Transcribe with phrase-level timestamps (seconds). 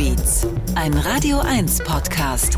[0.00, 2.56] Electrobeats, ein Radio 1 Podcast.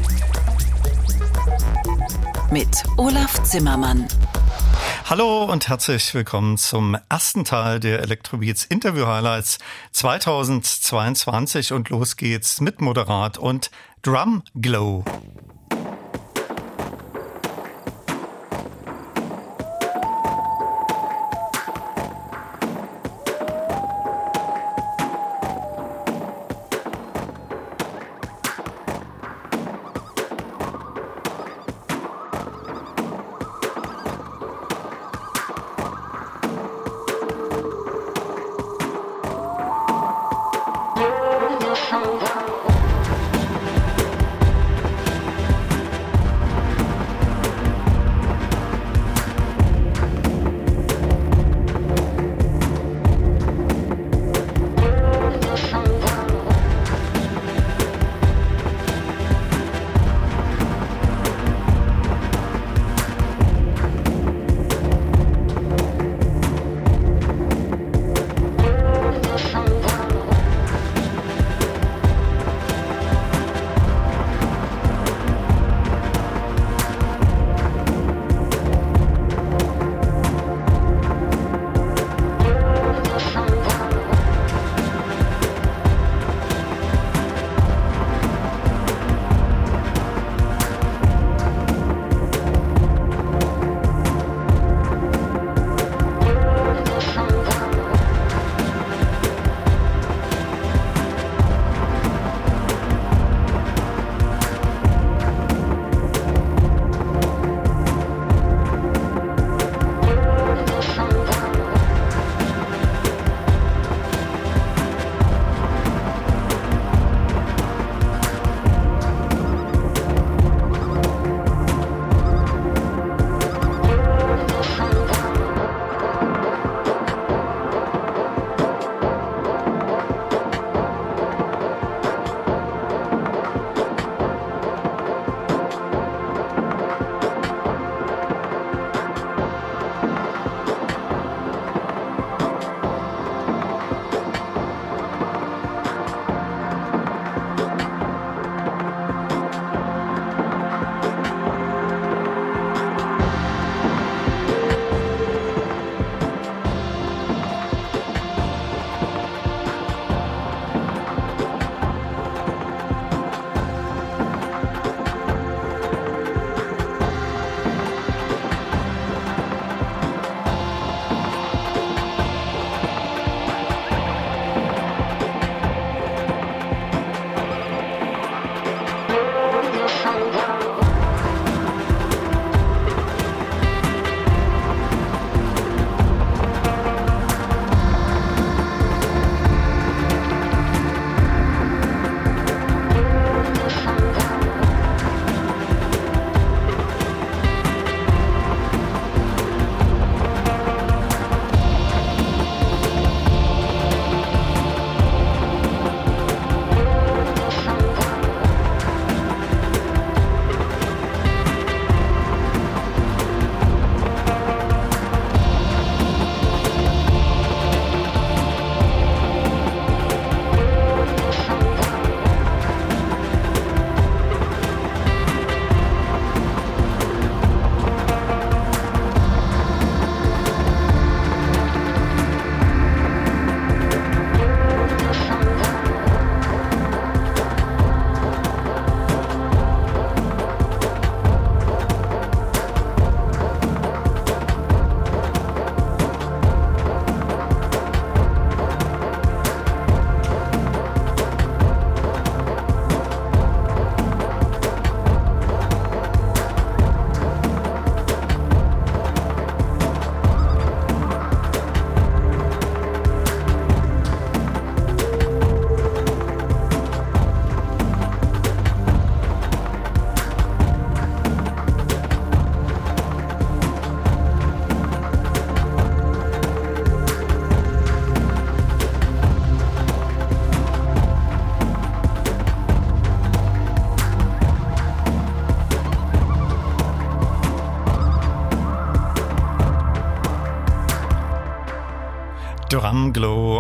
[2.53, 4.07] Mit Olaf Zimmermann.
[5.07, 9.59] Hallo und herzlich willkommen zum ersten Teil der Electrobeats Interview Highlights
[9.91, 13.73] 2022 und los geht's mit Moderat und
[14.03, 15.05] Drum Glow.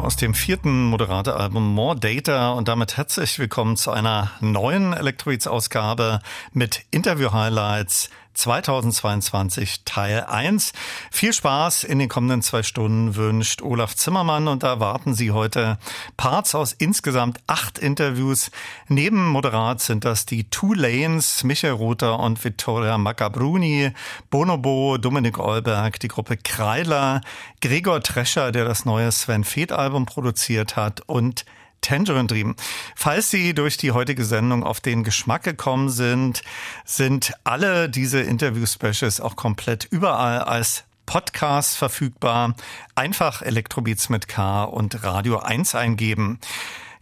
[0.02, 6.18] Aus dem vierten Moderator-Album More Data und damit herzlich willkommen zu einer neuen Electroids-Ausgabe
[6.52, 10.72] mit Interview-Highlights 2022 Teil 1.
[11.12, 15.78] Viel Spaß in den kommenden zwei Stunden wünscht Olaf Zimmermann und da erwarten Sie heute
[16.22, 18.52] Parts aus insgesamt acht Interviews.
[18.86, 23.90] Neben Moderat sind das die Two Lanes, Michael Rother und Vittoria Maccabruni,
[24.30, 27.22] Bonobo, Dominik Eulberg, die Gruppe Kreiler,
[27.60, 31.44] Gregor Trescher, der das neue Sven Feth Album produziert hat und
[31.80, 32.54] Tangerine Dream.
[32.94, 36.42] Falls Sie durch die heutige Sendung auf den Geschmack gekommen sind,
[36.84, 42.54] sind alle diese Interview-Specials auch komplett überall als Podcast verfügbar.
[42.94, 46.38] Einfach Elektrobeats mit K und Radio 1 eingeben.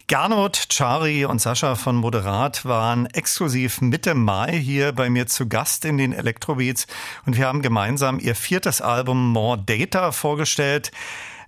[0.07, 5.85] Gernot, Chari und Sascha von Moderat waren exklusiv Mitte Mai hier bei mir zu Gast
[5.85, 6.85] in den Elektrobeats
[7.25, 10.91] und wir haben gemeinsam ihr viertes Album More Data vorgestellt.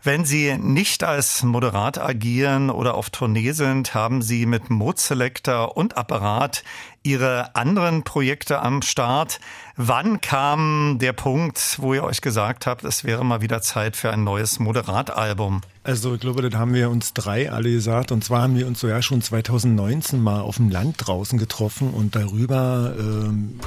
[0.06, 5.78] Wenn Sie nicht als Moderat agieren oder auf Tournee sind, haben Sie mit Mode Selector
[5.78, 6.66] und Apparat
[7.04, 9.40] Ihre anderen Projekte am Start.
[9.76, 14.12] Wann kam der Punkt, wo ihr euch gesagt habt, es wäre mal wieder Zeit für
[14.12, 15.62] ein neues Moderatalbum?
[15.84, 18.12] Also ich glaube, das haben wir uns drei alle gesagt.
[18.12, 21.90] Und zwar haben wir uns so ja schon 2019 mal auf dem Land draußen getroffen
[21.90, 23.60] und darüber ähm,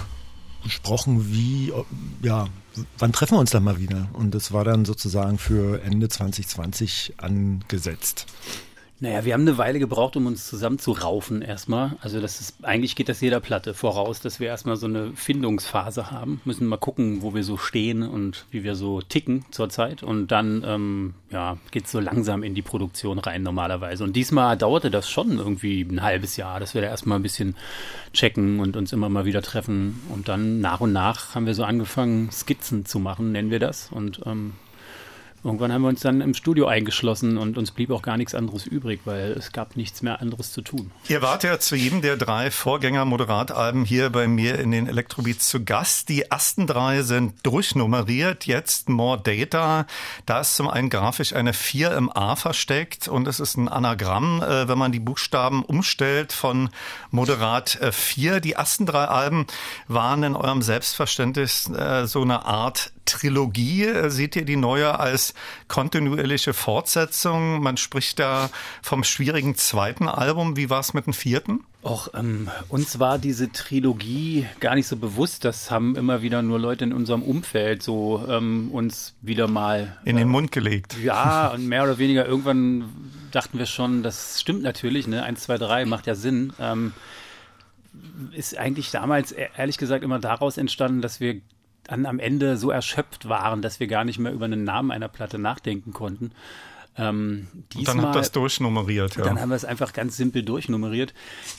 [0.62, 1.72] gesprochen, wie,
[2.22, 2.46] ja,
[2.98, 4.08] wann treffen wir uns dann mal wieder?
[4.12, 8.26] Und das war dann sozusagen für Ende 2020 angesetzt.
[8.98, 11.96] Naja, wir haben eine Weile gebraucht, um uns zusammen zu raufen erstmal.
[12.00, 16.10] Also das ist, eigentlich geht das jeder Platte voraus, dass wir erstmal so eine Findungsphase
[16.10, 16.40] haben.
[16.46, 20.02] Müssen mal gucken, wo wir so stehen und wie wir so ticken zurzeit.
[20.02, 24.02] Und dann, ähm, ja, geht's so langsam in die Produktion rein normalerweise.
[24.02, 27.54] Und diesmal dauerte das schon irgendwie ein halbes Jahr, dass wir da erstmal ein bisschen
[28.14, 30.00] checken und uns immer mal wieder treffen.
[30.08, 33.92] Und dann nach und nach haben wir so angefangen, Skizzen zu machen, nennen wir das.
[33.92, 34.54] Und ähm,
[35.44, 38.66] Irgendwann haben wir uns dann im Studio eingeschlossen und uns blieb auch gar nichts anderes
[38.66, 40.90] übrig, weil es gab nichts mehr anderes zu tun.
[41.08, 45.64] Ihr wart ja zu jedem der drei Vorgänger-Moderatalben hier bei mir in den Electrobeats zu
[45.64, 46.08] Gast.
[46.08, 48.46] Die ersten drei sind durchnummeriert.
[48.46, 49.86] Jetzt More Data.
[50.24, 54.42] Da ist zum einen grafisch eine 4 im A versteckt und es ist ein Anagramm,
[54.42, 56.70] äh, wenn man die Buchstaben umstellt von
[57.10, 58.36] Moderat 4.
[58.36, 59.46] Äh, die ersten drei Alben
[59.88, 64.10] waren in eurem Selbstverständnis äh, so eine Art Trilogie.
[64.10, 65.32] Seht ihr die neue als
[65.68, 67.62] kontinuierliche Fortsetzung?
[67.62, 68.50] Man spricht da
[68.82, 70.56] vom schwierigen zweiten Album.
[70.56, 71.64] Wie war es mit dem vierten?
[71.82, 75.44] Auch ähm, uns war diese Trilogie gar nicht so bewusst.
[75.44, 80.16] Das haben immer wieder nur Leute in unserem Umfeld so ähm, uns wieder mal in
[80.16, 80.96] den äh, Mund gelegt.
[81.00, 82.86] Ja, und mehr oder weniger irgendwann
[83.30, 85.06] dachten wir schon, das stimmt natürlich.
[85.06, 86.52] Ne, eins, zwei, drei macht ja Sinn.
[86.58, 86.92] Ähm,
[88.32, 91.40] ist eigentlich damals e-, ehrlich gesagt immer daraus entstanden, dass wir
[91.86, 95.08] dann am Ende so erschöpft waren, dass wir gar nicht mehr über einen Namen einer
[95.08, 96.32] Platte nachdenken konnten.
[96.98, 99.24] Ähm, diesmal, und dann habt das durchnummeriert, ja.
[99.24, 101.12] Dann haben wir es einfach ganz simpel durchnummeriert.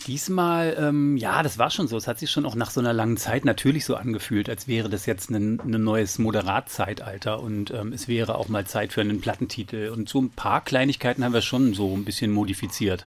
[0.08, 1.96] Diesmal, ähm, ja, das war schon so.
[1.96, 4.90] Es hat sich schon auch nach so einer langen Zeit natürlich so angefühlt, als wäre
[4.90, 9.22] das jetzt ein, ein neues Moderatzeitalter und ähm, es wäre auch mal Zeit für einen
[9.22, 9.90] Plattentitel.
[9.90, 13.06] Und so ein paar Kleinigkeiten haben wir schon so ein bisschen modifiziert.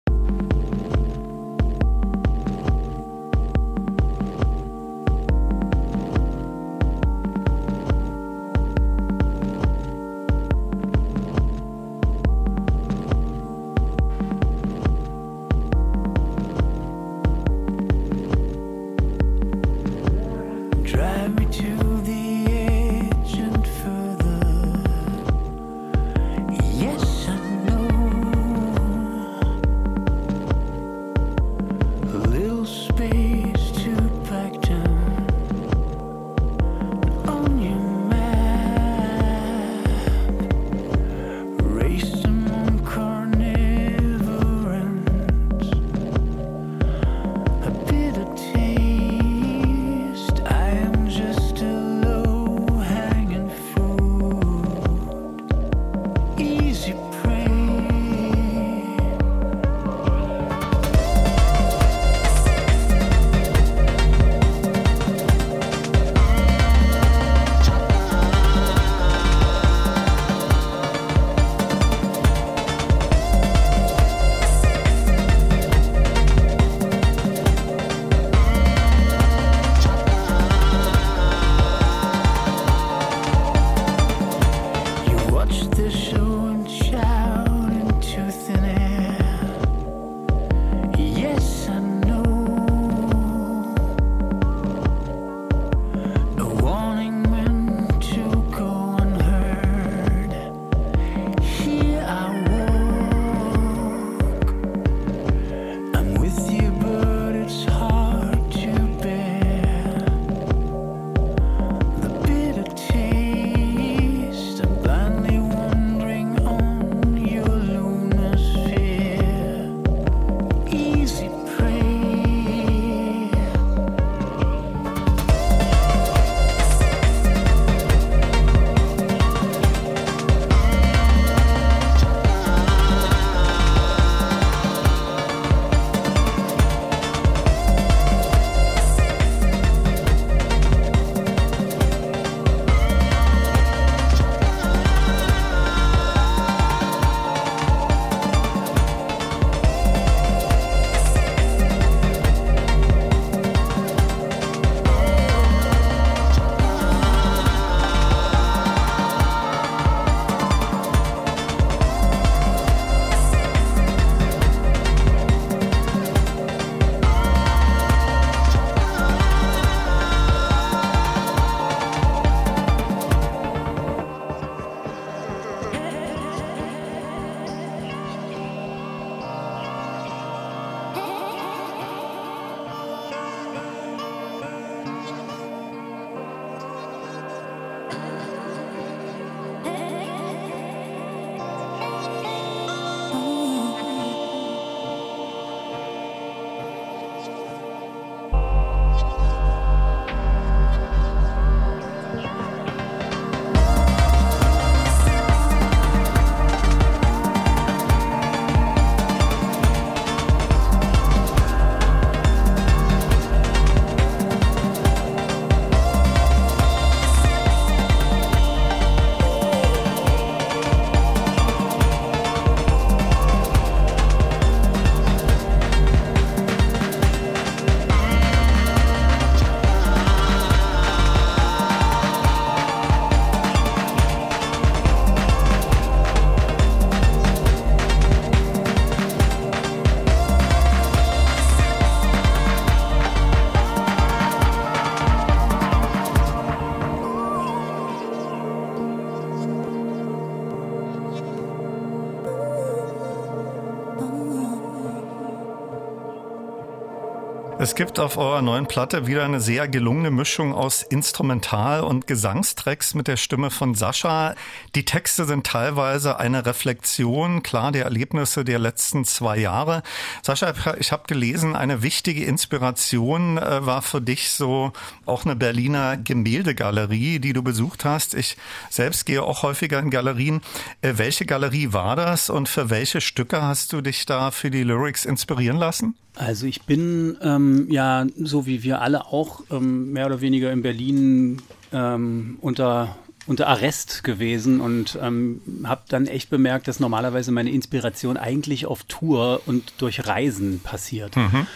[257.76, 263.06] Gibt auf eurer neuen Platte wieder eine sehr gelungene Mischung aus Instrumental- und Gesangstracks mit
[263.06, 264.34] der Stimme von Sascha.
[264.74, 269.82] Die Texte sind teilweise eine Reflexion, klar, der Erlebnisse der letzten zwei Jahre.
[270.22, 274.72] Sascha, ich habe gelesen, eine wichtige Inspiration äh, war für dich so
[275.04, 278.14] auch eine Berliner Gemäldegalerie, die du besucht hast.
[278.14, 278.38] Ich
[278.70, 280.40] selbst gehe auch häufiger in Galerien.
[280.80, 284.62] Äh, welche Galerie war das und für welche Stücke hast du dich da für die
[284.62, 285.94] Lyrics inspirieren lassen?
[286.17, 290.63] Also ich bin ähm, ja, so wie wir alle auch, ähm, mehr oder weniger in
[290.63, 291.43] Berlin
[291.73, 292.96] ähm, unter
[293.27, 298.85] unter Arrest gewesen und ähm, habe dann echt bemerkt, dass normalerweise meine Inspiration eigentlich auf
[298.85, 301.17] Tour und durch Reisen passiert.
[301.17, 301.46] Mhm.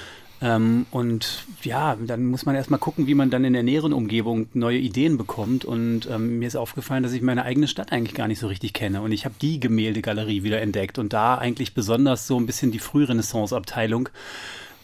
[0.42, 4.49] Ähm, und ja, dann muss man erstmal gucken, wie man dann in der näheren Umgebung
[4.54, 5.64] neue Ideen bekommt.
[5.64, 8.73] Und ähm, mir ist aufgefallen, dass ich meine eigene Stadt eigentlich gar nicht so richtig
[8.73, 9.02] kenne.
[9.02, 12.78] Und ich habe die Gemäldegalerie wieder entdeckt und da eigentlich besonders so ein bisschen die
[12.78, 14.09] Frührenaissance-Abteilung,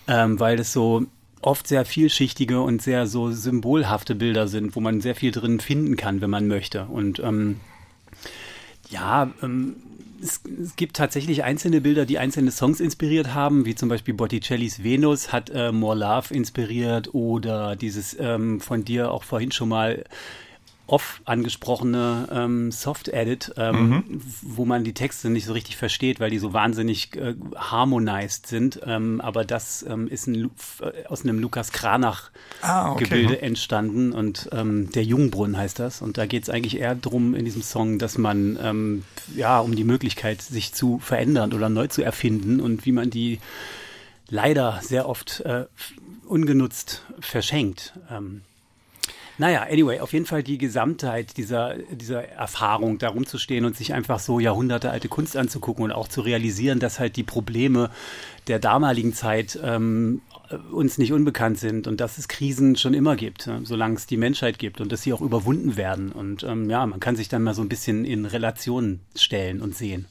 [0.09, 1.07] ähm, weil es so
[1.41, 5.97] oft sehr vielschichtige und sehr so symbolhafte Bilder sind, wo man sehr viel drin finden
[5.97, 6.87] kann, wenn man möchte.
[6.87, 7.61] Und ähm,
[8.91, 9.77] ja, ähm,
[10.23, 14.83] es, es, gibt tatsächlich einzelne Bilder, die einzelne Songs inspiriert haben, wie zum Beispiel Botticellis
[14.83, 20.05] Venus hat äh, More Love inspiriert oder dieses ähm, von dir auch vorhin schon mal
[20.87, 24.23] off angesprochene ähm, Soft Edit, ähm, mhm.
[24.43, 28.81] wo man die Texte nicht so richtig versteht, weil die so wahnsinnig äh, harmonized sind.
[28.85, 30.51] Ähm, aber das ähm, ist ein,
[30.81, 32.31] äh, aus einem Lukas Kranach
[32.63, 33.05] ah, okay.
[33.05, 36.03] Gebilde entstanden und ähm, der Jungbrunnen heißt das.
[36.03, 39.75] Und da geht es eigentlich eher darum in diesem Song, dass man ähm, ja um
[39.75, 43.41] die Möglichkeit, sich zu verändern oder neu zu erfinden und wie man die
[44.29, 45.67] leider sehr oft äh,
[46.27, 47.95] ungenutzt verschenkt.
[49.39, 54.19] Naja, anyway, auf jeden Fall die Gesamtheit dieser, dieser Erfahrung, da rumzustehen und sich einfach
[54.19, 57.91] so jahrhundertealte Kunst anzugucken und auch zu realisieren, dass halt die Probleme
[58.47, 60.23] der damaligen Zeit ähm,
[60.73, 64.59] uns nicht unbekannt sind und dass es Krisen schon immer gibt, solange es die Menschheit
[64.59, 66.13] gibt und dass sie auch überwunden werden.
[66.13, 69.75] Und ähm, ja, man kann sich dann mal so ein bisschen in Relation stellen und
[69.75, 70.07] sehen.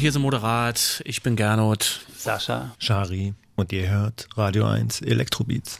[0.00, 1.02] Hier ist der Moderat.
[1.04, 2.06] Ich bin Gernot.
[2.16, 2.74] Sascha.
[2.78, 3.34] Shari.
[3.54, 5.78] Und ihr hört Radio 1 Elektrobeats.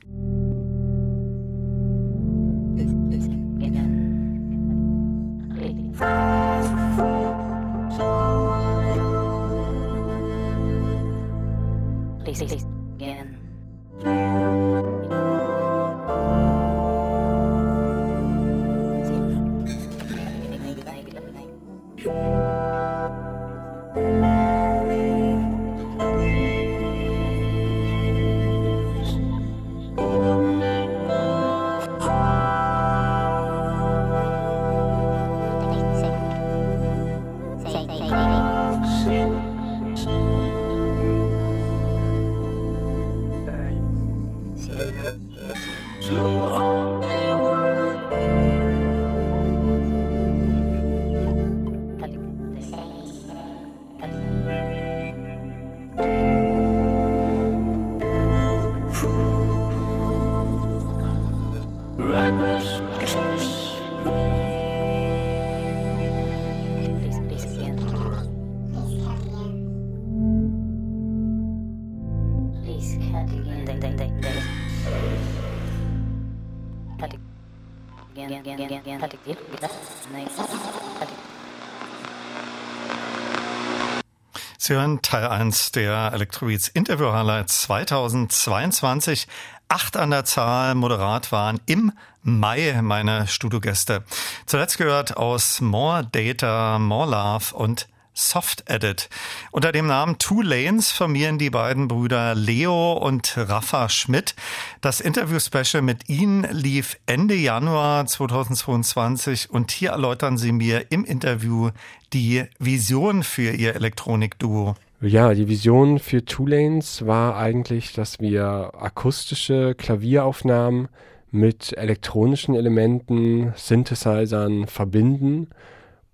[84.71, 89.27] Hören Teil 1 der Electrobeats Interview Highlights 2022.
[89.69, 94.05] Acht an der Zahl moderat waren im Mai meine Studiogäste.
[94.47, 99.09] Zuletzt gehört aus More Data, More Love und Soft Edit.
[99.51, 104.35] Unter dem Namen Two Lanes formieren die beiden Brüder Leo und Rafa Schmidt.
[104.81, 111.71] Das Interview-Special mit ihnen lief Ende Januar 2022 und hier erläutern sie mir im Interview
[112.13, 114.75] die Vision für ihr Elektronik-Duo.
[115.01, 120.89] Ja, die Vision für Two Lanes war eigentlich, dass wir akustische Klavieraufnahmen
[121.31, 125.49] mit elektronischen Elementen, Synthesizern verbinden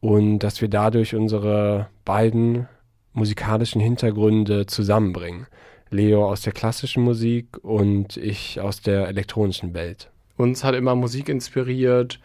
[0.00, 2.68] und dass wir dadurch unsere beiden
[3.12, 5.46] musikalischen Hintergründe zusammenbringen.
[5.90, 10.10] Leo aus der klassischen Musik und ich aus der elektronischen Welt.
[10.36, 12.20] Uns hat immer Musik inspiriert,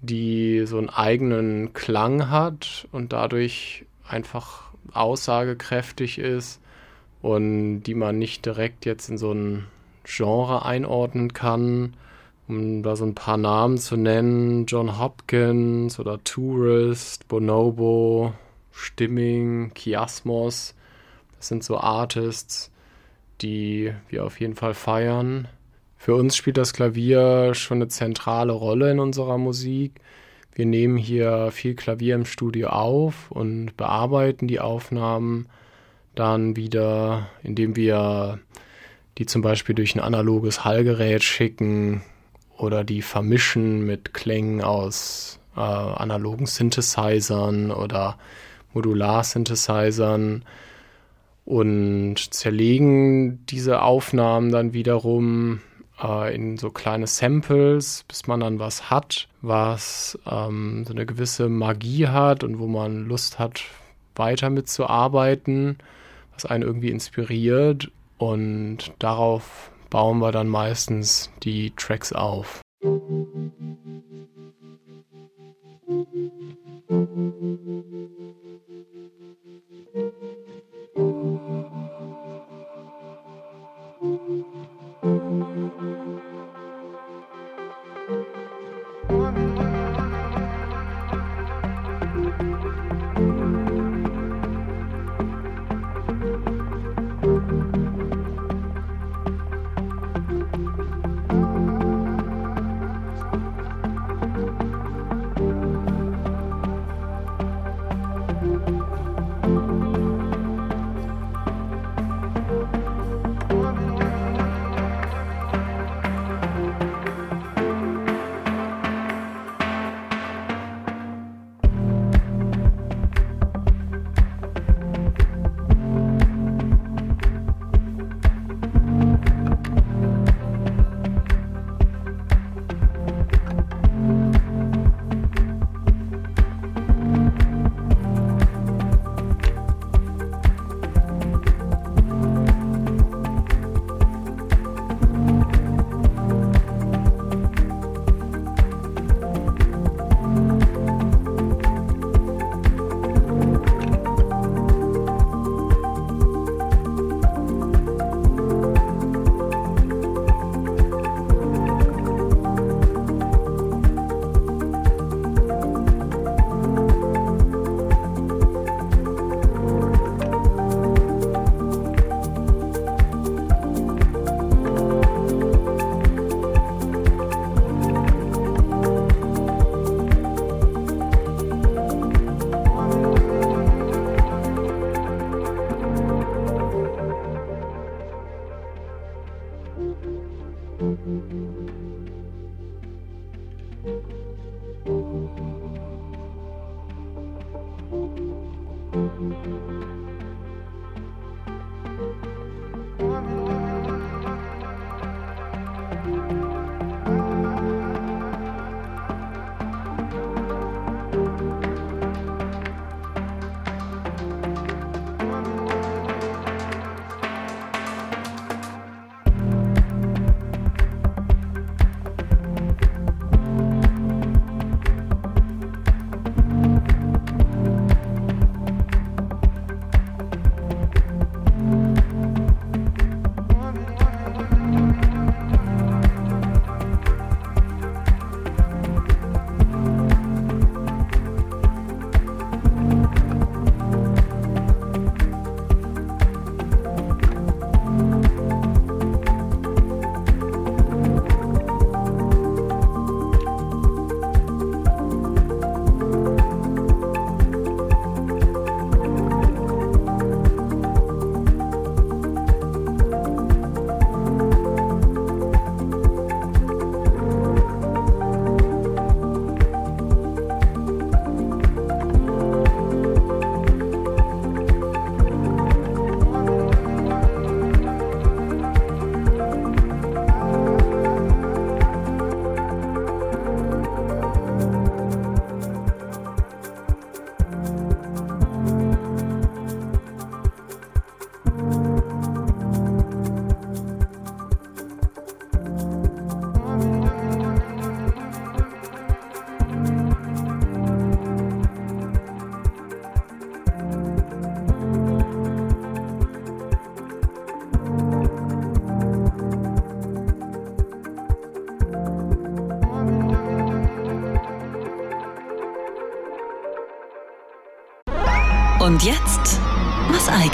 [0.00, 6.60] die so einen eigenen Klang hat und dadurch einfach aussagekräftig ist
[7.22, 9.66] und die man nicht direkt jetzt in so ein
[10.04, 11.94] Genre einordnen kann
[12.50, 18.34] um da so ein paar Namen zu nennen, John Hopkins oder Tourist, Bonobo,
[18.72, 20.74] Stimming, Chiasmos,
[21.36, 22.72] das sind so Artists,
[23.40, 25.46] die wir auf jeden Fall feiern.
[26.02, 30.00] Für uns spielt das Klavier schon eine zentrale Rolle in unserer Musik.
[30.54, 35.46] Wir nehmen hier viel Klavier im Studio auf und bearbeiten die Aufnahmen
[36.14, 38.38] dann wieder, indem wir
[39.18, 42.00] die zum Beispiel durch ein analoges Hallgerät schicken,
[42.56, 48.16] oder die vermischen mit Klängen aus äh, analogen Synthesizern oder
[48.72, 50.46] Modular-Synthesizern
[51.44, 55.60] und zerlegen diese Aufnahmen dann wiederum
[56.02, 61.48] äh, in so kleine Samples, bis man dann was hat, was ähm, so eine gewisse
[61.48, 63.62] Magie hat und wo man Lust hat,
[64.16, 65.78] weiter mitzuarbeiten,
[66.34, 72.60] was einen irgendwie inspiriert und darauf bauen wir dann meistens die Tracks auf.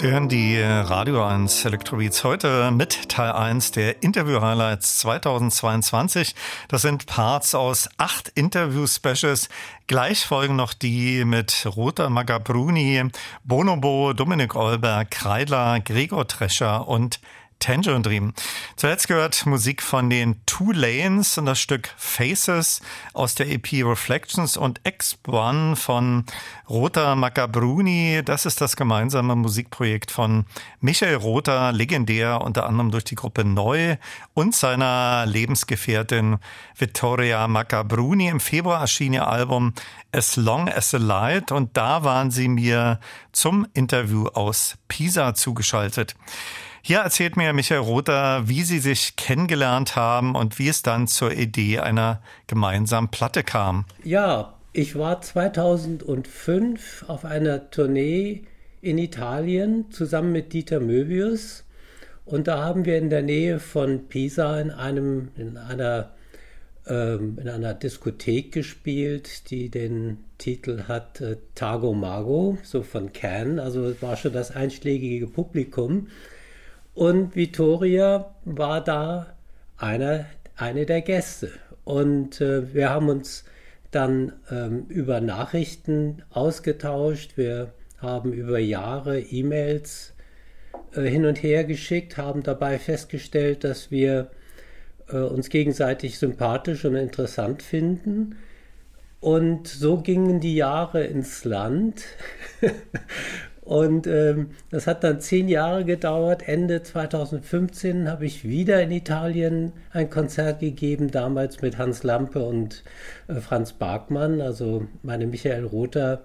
[0.00, 6.34] Sie hören die Radio 1 Electrobeats heute mit Teil 1 der Interview-Highlights 2022.
[6.68, 9.50] Das sind Parts aus acht Interview-Specials.
[9.88, 13.10] Gleich folgen noch die mit Rota Magabruni,
[13.44, 17.20] Bonobo, Dominik Olberg, Kreidler, Gregor Trescher und
[17.60, 18.34] Tangerine Dream.
[18.74, 22.80] Zuletzt gehört Musik von den Two Lanes und das Stück Faces
[23.12, 26.24] aus der EP Reflections und X1 von
[26.68, 28.22] Rota Macabruni.
[28.24, 30.46] Das ist das gemeinsame Musikprojekt von
[30.80, 33.96] Michael Rota, legendär unter anderem durch die Gruppe Neu
[34.34, 36.38] und seiner Lebensgefährtin
[36.76, 38.28] Vittoria Macabruni.
[38.28, 39.74] Im Februar erschien ihr Album
[40.12, 42.98] As Long as a Light und da waren sie mir
[43.32, 46.16] zum Interview aus Pisa zugeschaltet.
[46.82, 51.32] Hier erzählt mir Michael Rother, wie Sie sich kennengelernt haben und wie es dann zur
[51.32, 53.84] Idee einer gemeinsamen Platte kam.
[54.02, 58.44] Ja, ich war 2005 auf einer Tournee
[58.80, 61.64] in Italien zusammen mit Dieter Möbius
[62.24, 66.12] und da haben wir in der Nähe von Pisa in einem in einer
[66.86, 73.58] ähm, in einer Diskothek gespielt, die den Titel hat äh, Tago Mago, so von Can,
[73.58, 76.08] also war schon das einschlägige Publikum.
[76.94, 79.34] Und Vittoria war da
[79.76, 80.26] einer,
[80.56, 81.50] eine der Gäste.
[81.84, 83.44] Und äh, wir haben uns
[83.90, 87.36] dann ähm, über Nachrichten ausgetauscht.
[87.36, 90.14] Wir haben über Jahre E-Mails
[90.94, 94.30] äh, hin und her geschickt, haben dabei festgestellt, dass wir
[95.08, 98.36] äh, uns gegenseitig sympathisch und interessant finden.
[99.20, 102.04] Und so gingen die Jahre ins Land.
[103.70, 106.48] Und ähm, das hat dann zehn Jahre gedauert.
[106.48, 112.82] Ende 2015 habe ich wieder in Italien ein Konzert gegeben, damals mit Hans Lampe und
[113.28, 116.22] äh, Franz Barkmann, also meine Michael Rother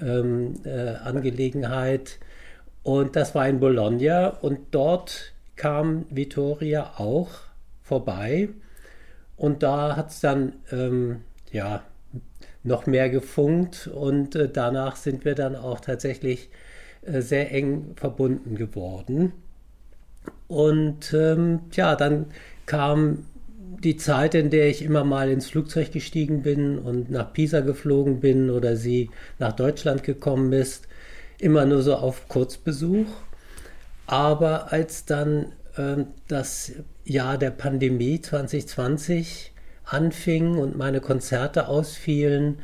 [0.00, 2.18] ähm, äh, Angelegenheit.
[2.82, 7.28] Und das war in Bologna und dort kam Vittoria auch
[7.82, 8.48] vorbei.
[9.36, 11.82] Und da hat es dann ähm, ja,
[12.62, 16.48] noch mehr gefunkt und äh, danach sind wir dann auch tatsächlich
[17.06, 19.32] sehr eng verbunden geworden.
[20.48, 22.26] Und ähm, ja, dann
[22.66, 23.26] kam
[23.82, 28.20] die Zeit, in der ich immer mal ins Flugzeug gestiegen bin und nach Pisa geflogen
[28.20, 30.88] bin oder sie nach Deutschland gekommen ist,
[31.38, 33.06] immer nur so auf Kurzbesuch.
[34.06, 36.72] Aber als dann äh, das
[37.04, 39.52] Jahr der Pandemie 2020
[39.84, 42.58] anfing und meine Konzerte ausfielen,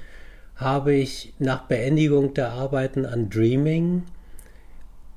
[0.57, 4.05] habe ich nach Beendigung der Arbeiten an Dreaming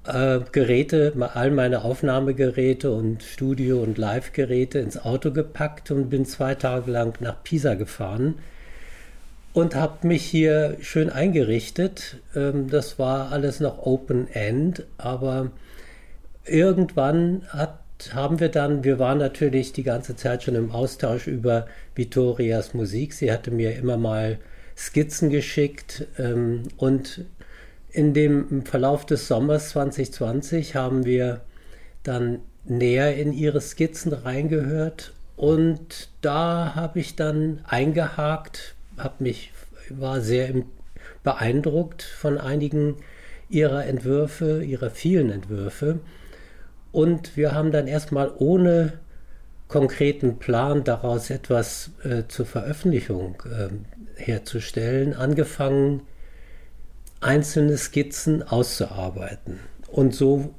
[0.07, 6.55] äh, Geräte, all meine Aufnahmegeräte und Studio- und Live-Geräte ins Auto gepackt und bin zwei
[6.55, 8.35] Tage lang nach Pisa gefahren
[9.55, 12.17] und habe mich hier schön eingerichtet.
[12.35, 15.51] Ähm, das war alles noch Open End, aber
[16.43, 17.79] irgendwann hat,
[18.13, 23.13] haben wir dann, wir waren natürlich die ganze Zeit schon im Austausch über Vittorias Musik.
[23.13, 24.39] Sie hatte mir immer mal
[24.77, 27.23] Skizzen geschickt ähm, und
[27.95, 31.41] in dem Verlauf des Sommers 2020 haben wir
[32.03, 39.51] dann näher in ihre Skizzen reingehört und da habe ich dann eingehakt, habe mich
[39.89, 40.53] war sehr
[41.23, 42.97] beeindruckt von einigen
[43.49, 45.99] ihrer Entwürfe, ihrer vielen Entwürfe.
[46.91, 48.93] Und wir haben dann erstmal ohne
[49.67, 53.69] konkreten Plan daraus etwas äh, zur Veröffentlichung äh,
[54.21, 56.01] herzustellen angefangen
[57.21, 59.59] einzelne Skizzen auszuarbeiten.
[59.87, 60.53] Und so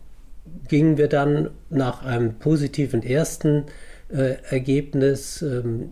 [0.69, 3.65] gingen wir dann nach einem positiven ersten
[4.09, 5.91] äh, Ergebnis ähm,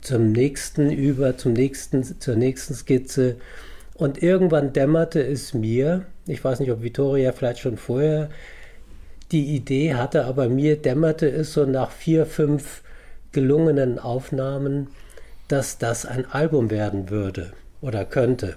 [0.00, 3.36] zum nächsten über, zum nächsten, zur nächsten Skizze.
[3.94, 8.30] Und irgendwann dämmerte es mir, ich weiß nicht, ob Vittoria vielleicht schon vorher
[9.32, 12.82] die Idee hatte, aber mir dämmerte es so nach vier, fünf
[13.32, 14.88] gelungenen Aufnahmen,
[15.48, 18.56] dass das ein Album werden würde oder könnte.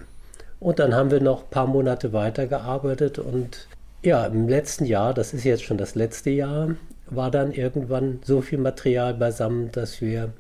[0.62, 3.68] Und dann haben wir noch ein paar Monate weitergearbeitet und
[4.04, 6.76] ja, im letzten Jahr, das ist jetzt schon das letzte Jahr,
[7.08, 10.34] war dann irgendwann so viel Material beisammen, dass wir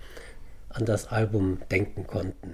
[0.70, 2.54] an das Album denken konnten.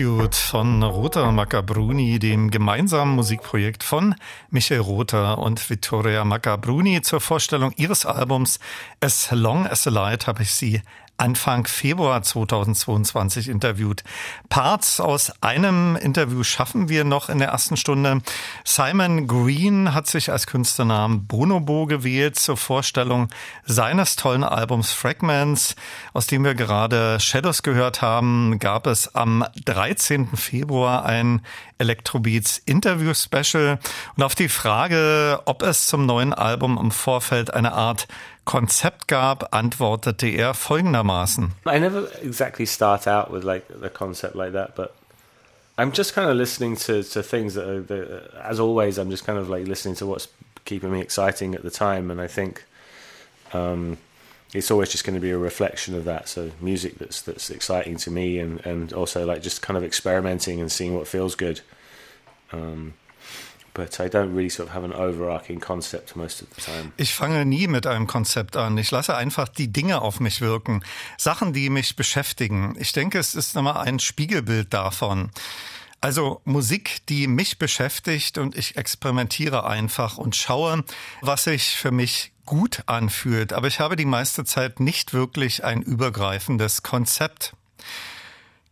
[0.00, 4.14] Feud von Rota Maccabruni, dem gemeinsamen Musikprojekt von
[4.48, 8.60] Michael Rother und Vittoria Maccabruni zur Vorstellung ihres Albums
[9.02, 10.80] As Long as the Light habe ich sie
[11.20, 14.02] Anfang Februar 2022 interviewt.
[14.48, 18.22] Parts aus einem Interview schaffen wir noch in der ersten Stunde.
[18.64, 23.28] Simon Green hat sich als Künstlernamen Bonobo gewählt zur Vorstellung
[23.64, 25.76] seines tollen Albums Fragments,
[26.14, 30.36] aus dem wir gerade Shadows gehört haben, gab es am 13.
[30.36, 31.42] Februar ein
[31.76, 33.78] Electrobeats Interview Special
[34.16, 38.08] und auf die Frage, ob es zum neuen Album im Vorfeld eine Art
[38.50, 41.52] Konzept gab, antwortete er folgendermaßen.
[41.66, 44.92] I never exactly start out with like a concept like that, but
[45.78, 49.24] I'm just kind of listening to, to things that are, that, as always, I'm just
[49.24, 50.26] kind of like listening to what's
[50.64, 52.64] keeping me exciting at the time, and I think
[53.52, 53.98] um,
[54.52, 56.28] it's always just going to be a reflection of that.
[56.28, 60.60] So music that's that's exciting to me, and and also like just kind of experimenting
[60.60, 61.60] and seeing what feels good.
[62.50, 62.94] Um,
[63.74, 66.92] but I don't really sort of have an overarching concept most of the time.
[66.96, 68.76] Ich fange nie mit einem Konzept an.
[68.78, 70.82] Ich lasse einfach die Dinge auf mich wirken.
[71.16, 72.76] Sachen, die mich beschäftigen.
[72.78, 75.30] Ich denke, es ist immer ein Spiegelbild davon.
[76.00, 80.84] Also Musik, die mich beschäftigt und ich experimentiere einfach und schaue,
[81.20, 83.52] was sich für mich gut anfühlt.
[83.52, 87.54] Aber ich habe die meiste Zeit nicht wirklich ein übergreifendes Konzept.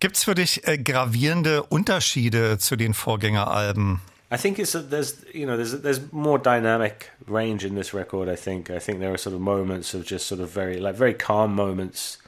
[0.01, 4.01] Gibt's für dich äh, gravierende Unterschiede zu den Vorgängeralben?
[4.31, 8.29] I think it's a, there's you know there's there's more dynamic range in this record.
[8.29, 10.95] I think I think there are sort of moments of just sort of very like
[10.95, 12.19] very calm moments,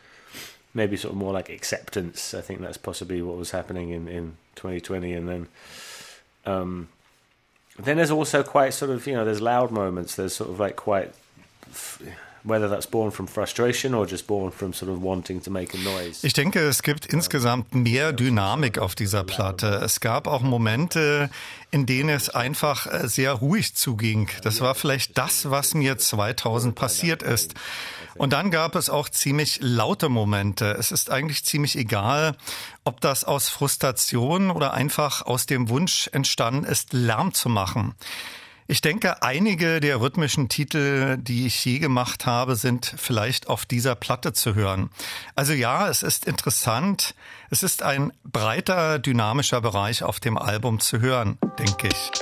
[0.73, 2.33] maybe sort of more like acceptance.
[2.33, 5.49] I think that's possibly what was happening in in 2020, and then
[6.47, 6.89] um,
[7.79, 10.15] then there's also quite sort of you know there's loud moments.
[10.15, 11.13] There's sort of like quite
[12.45, 15.79] whether that's born from frustration or just born from sort of wanting to make a
[15.79, 16.27] noise.
[16.27, 19.81] Ich denke, es gibt insgesamt mehr Dynamik auf dieser Platte.
[19.85, 21.31] Es gab auch Momente,
[21.71, 24.29] in denen es einfach äh, sehr ruhig zuging.
[24.43, 27.55] Das war vielleicht das, was mir 2000 passiert ist.
[28.17, 30.77] Und dann gab es auch ziemlich laute Momente.
[30.79, 32.37] Es ist eigentlich ziemlich egal,
[32.85, 37.95] ob das aus Frustration oder einfach aus dem Wunsch entstanden ist, Lärm zu machen.
[38.71, 43.97] Ich denke, einige der rhythmischen Titel, die ich je gemacht habe, sind vielleicht auf dieser
[43.97, 44.91] Platte zu hören.
[45.35, 47.17] Also ja, es ist interessant.
[47.51, 52.13] Es ist ein breiter, dynamischer Bereich auf dem Album zu hören, denke ich.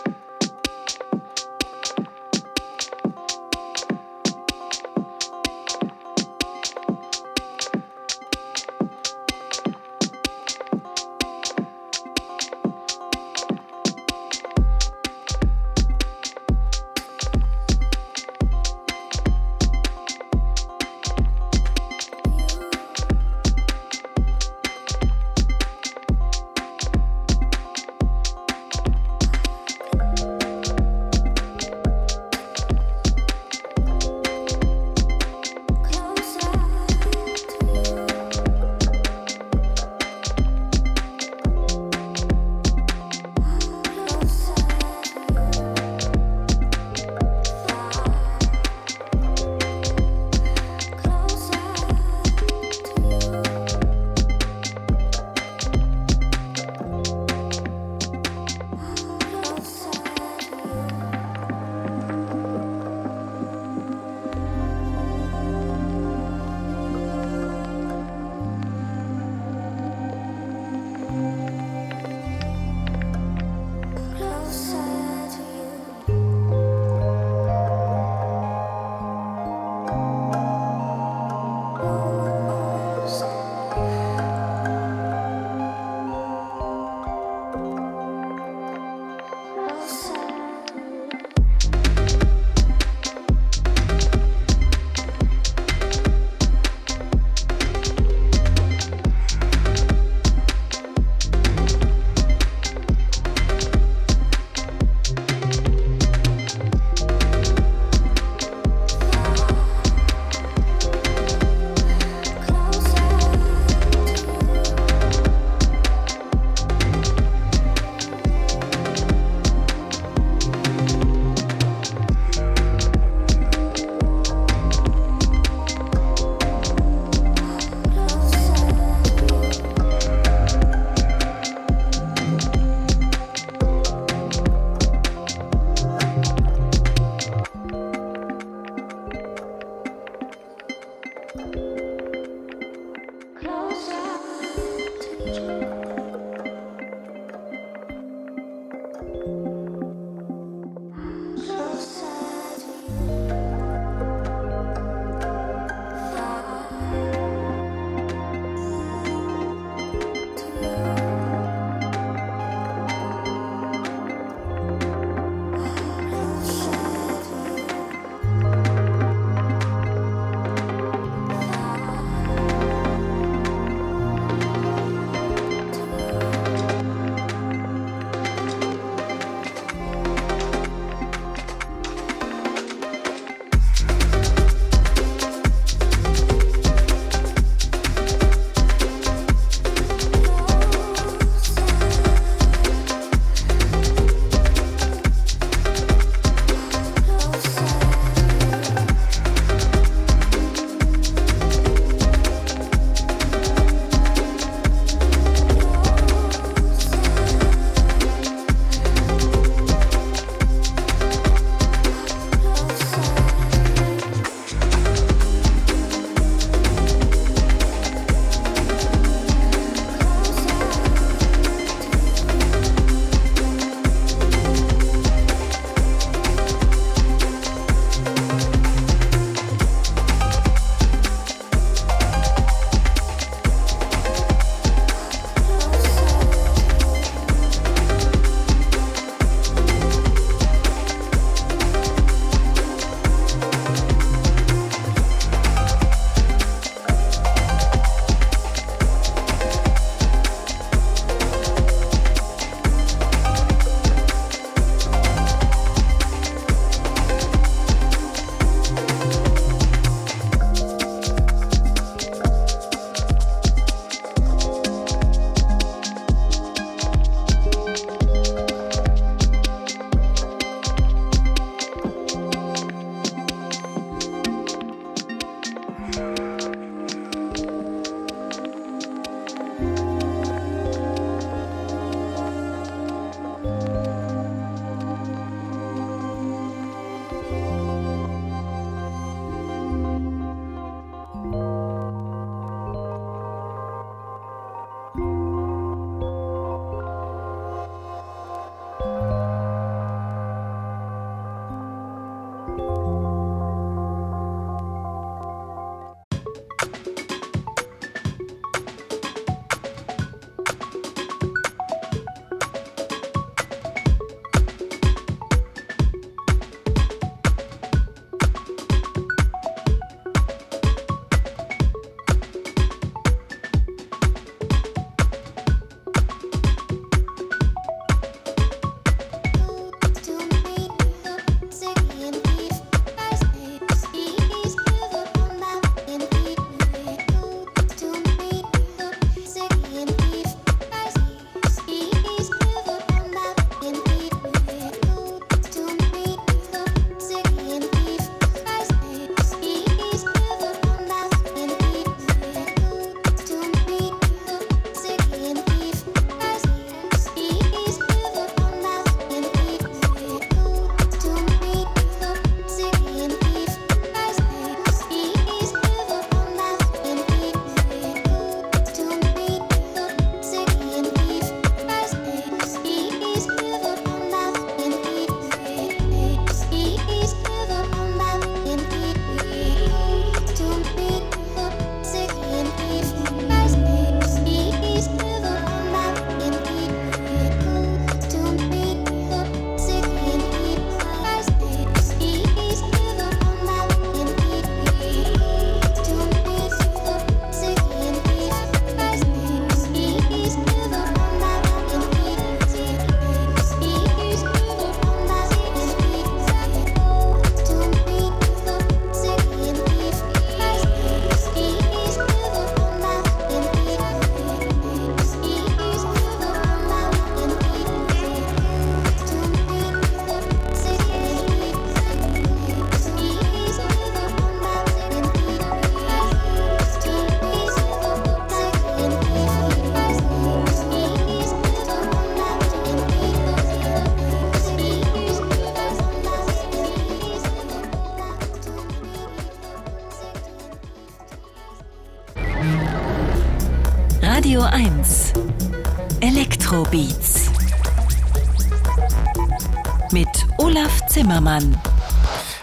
[451.09, 451.59] Olaf Zimmermann.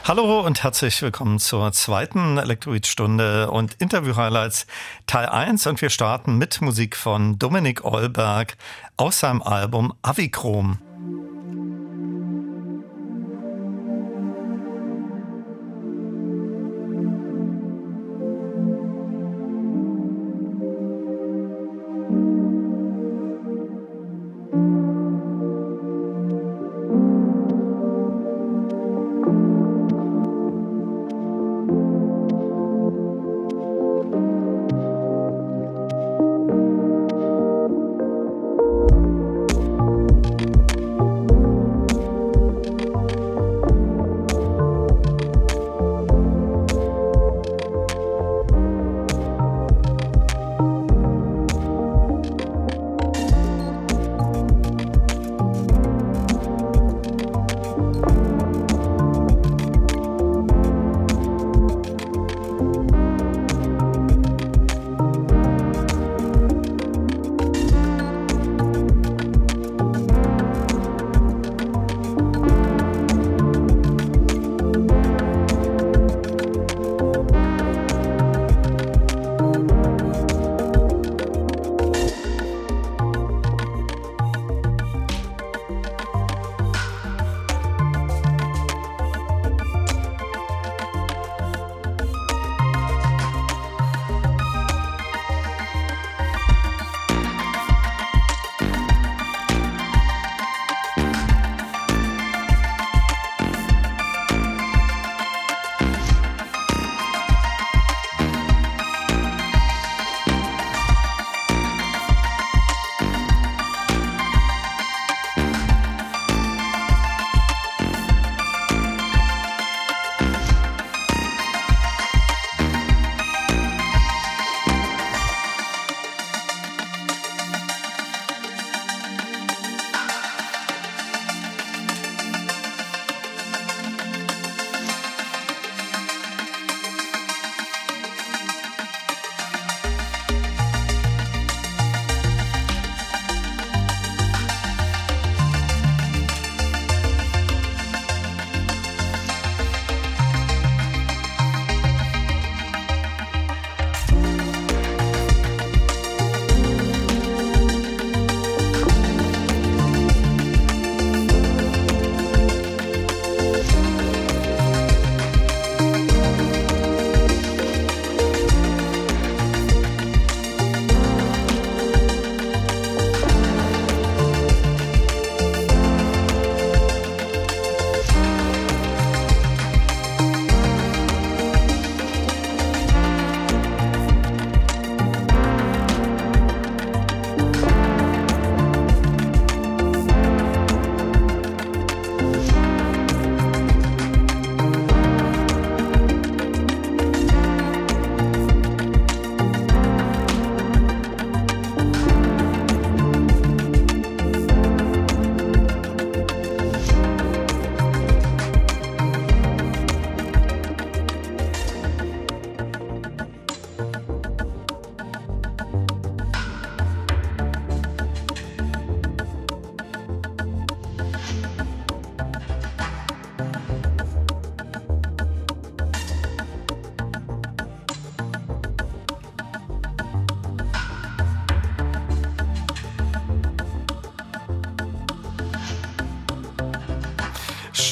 [0.06, 4.66] Hallo und herzlich willkommen zur zweiten Elektroid-Stunde und Interview-Highlights
[5.06, 8.58] Teil 1 und wir starten mit Musik von Dominik Eulberg
[8.98, 10.80] aus seinem Album Avichrom.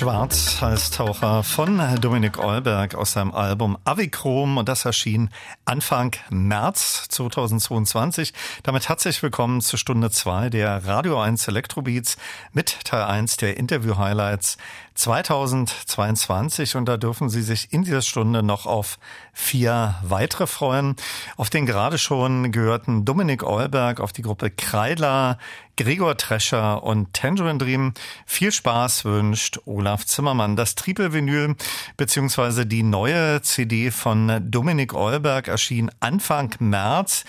[0.04, 5.30] Schwarz heißt Taucher von Dominik Eulberg aus seinem Album Avichrom und das erschien
[5.64, 8.34] Anfang März 2022.
[8.64, 12.18] Damit herzlich willkommen zur Stunde 2 der Radio 1 Elektrobeats
[12.52, 14.58] mit Teil 1 der Interview Highlights
[14.96, 19.00] 2022 und da dürfen Sie sich in dieser Stunde noch auf
[19.32, 20.96] vier weitere freuen.
[21.38, 25.38] Auf den gerade schon gehörten Dominik Eulberg, auf die Gruppe Kreidler,
[25.76, 27.94] Gregor Trescher und Tangerine Dream.
[28.26, 30.56] Viel Spaß wünscht Olaf Zimmermann.
[30.56, 31.56] Das Triple-Vinyl
[31.98, 37.26] beziehungsweise die neue CD von Dominik Eulberg erschien Anfang März.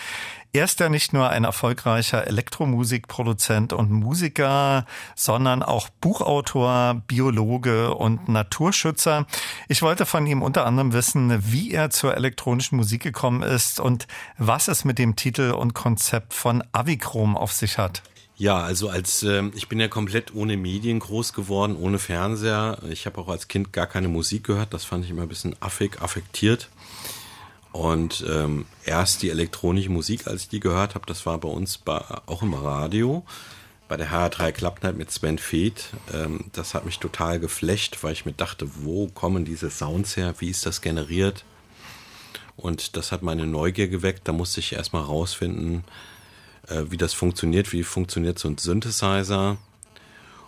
[0.54, 4.86] Er ist ja nicht nur ein erfolgreicher Elektromusikproduzent und Musiker,
[5.16, 9.26] sondern auch Buchautor, Biologe und Naturschützer.
[9.66, 14.06] Ich wollte von ihm unter anderem wissen, wie er zur elektronischen Musik gekommen ist und
[14.38, 18.04] was es mit dem Titel und Konzept von Avichrom auf sich hat.
[18.36, 22.78] Ja, also als äh, ich bin ja komplett ohne Medien groß geworden, ohne Fernseher.
[22.90, 24.72] Ich habe auch als Kind gar keine Musik gehört.
[24.72, 26.68] Das fand ich immer ein bisschen affig, affektiert.
[27.74, 31.76] Und ähm, erst die elektronische Musik, als ich die gehört habe, das war bei uns
[31.76, 33.24] bei, auch im Radio,
[33.88, 35.90] bei der HR3 Club Night mit Sven Feth.
[36.12, 40.36] Ähm, das hat mich total geflecht, weil ich mir dachte, wo kommen diese Sounds her?
[40.38, 41.44] Wie ist das generiert?
[42.56, 44.28] Und das hat meine Neugier geweckt.
[44.28, 45.82] Da musste ich erstmal rausfinden,
[46.68, 49.56] äh, wie das funktioniert, wie funktioniert so ein Synthesizer.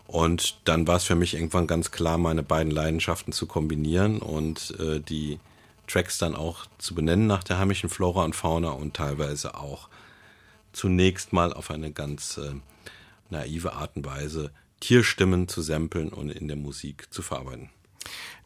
[0.07, 4.79] Und dann war es für mich irgendwann ganz klar, meine beiden Leidenschaften zu kombinieren und
[4.79, 5.41] äh, die
[5.87, 9.89] Tracks dann auch zu benennen nach der heimischen Flora und Fauna und teilweise auch
[10.73, 12.55] zunächst mal auf eine ganz äh,
[13.31, 17.71] naive Art und Weise Tierstimmen zu samplen und in der Musik zu verarbeiten.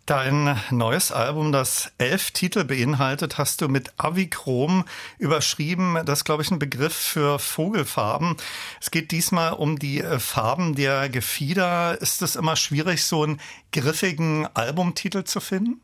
[0.07, 4.85] Dein neues Album, das elf Titel beinhaltet, hast du mit Avichrom
[5.19, 5.99] überschrieben.
[6.05, 8.37] Das ist, glaube ich, ein Begriff für Vogelfarben.
[8.81, 12.01] Es geht diesmal um die äh, Farben der Gefieder.
[12.01, 13.41] Ist es immer schwierig, so einen
[13.73, 15.81] griffigen Albumtitel zu finden?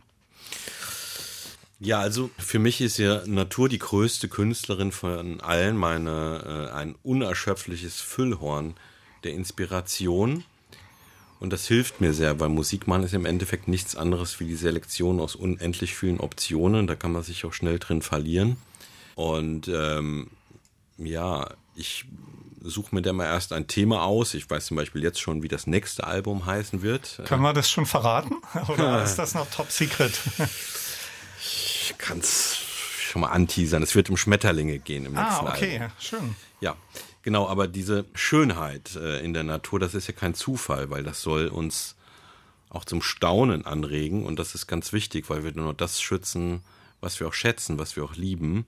[1.79, 6.95] Ja, also für mich ist ja Natur die größte Künstlerin von allen, meine, äh, ein
[7.03, 8.74] unerschöpfliches Füllhorn
[9.24, 10.45] der Inspiration.
[11.39, 14.57] Und das hilft mir sehr, weil Musik machen ist im Endeffekt nichts anderes wie die
[14.57, 16.87] Selektion aus unendlich vielen Optionen.
[16.87, 18.57] Da kann man sich auch schnell drin verlieren.
[19.14, 20.31] Und ähm,
[20.97, 22.07] ja, ich
[22.62, 24.33] suche mir da mal erst ein Thema aus.
[24.33, 27.20] Ich weiß zum Beispiel jetzt schon, wie das nächste Album heißen wird.
[27.27, 28.37] Können wir das schon verraten?
[28.68, 30.18] Oder ist das noch top secret?
[31.91, 32.57] ich kann es
[32.99, 33.82] schon mal anteasern.
[33.82, 35.93] Es wird um Schmetterlinge gehen im nächsten Ah, okay, Album.
[35.99, 36.37] schön.
[36.61, 36.76] Ja,
[37.22, 41.22] genau, aber diese Schönheit äh, in der Natur, das ist ja kein Zufall, weil das
[41.22, 41.95] soll uns
[42.68, 46.62] auch zum Staunen anregen und das ist ganz wichtig, weil wir nur das schützen,
[47.01, 48.66] was wir auch schätzen, was wir auch lieben.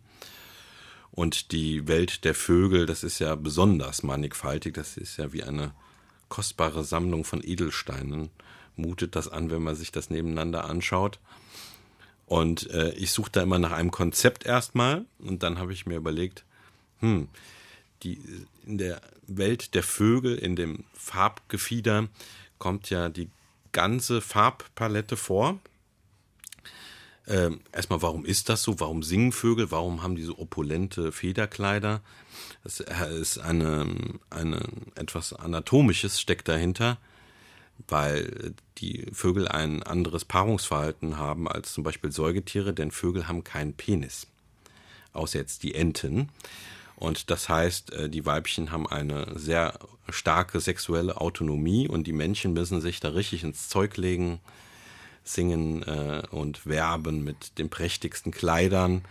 [1.10, 5.72] Und die Welt der Vögel, das ist ja besonders mannigfaltig, das ist ja wie eine
[6.28, 8.30] kostbare Sammlung von Edelsteinen,
[8.76, 11.18] mutet das an, wenn man sich das nebeneinander anschaut.
[12.28, 15.96] Und äh, ich suche da immer nach einem Konzept erstmal und dann habe ich mir
[15.96, 16.44] überlegt,
[17.00, 17.28] hm,
[18.02, 18.20] die,
[18.66, 22.08] in der Welt der Vögel, in dem Farbgefieder,
[22.58, 23.30] kommt ja die
[23.72, 25.58] ganze Farbpalette vor.
[27.26, 28.78] Ähm, erstmal, warum ist das so?
[28.78, 29.70] Warum singen Vögel?
[29.70, 32.02] Warum haben die so opulente Federkleider?
[32.62, 33.86] Das ist eine,
[34.28, 34.62] eine
[34.96, 36.98] etwas Anatomisches steckt dahinter,
[37.86, 43.74] weil die Vögel ein anderes Paarungsverhalten haben als zum Beispiel Säugetiere, denn Vögel haben keinen
[43.74, 44.26] Penis.
[45.12, 46.28] Außer jetzt die Enten.
[46.96, 52.52] Und das heißt, äh, die Weibchen haben eine sehr starke sexuelle Autonomie und die Männchen
[52.52, 54.40] müssen sich da richtig ins Zeug legen,
[55.22, 59.04] singen äh, und werben mit den prächtigsten Kleidern,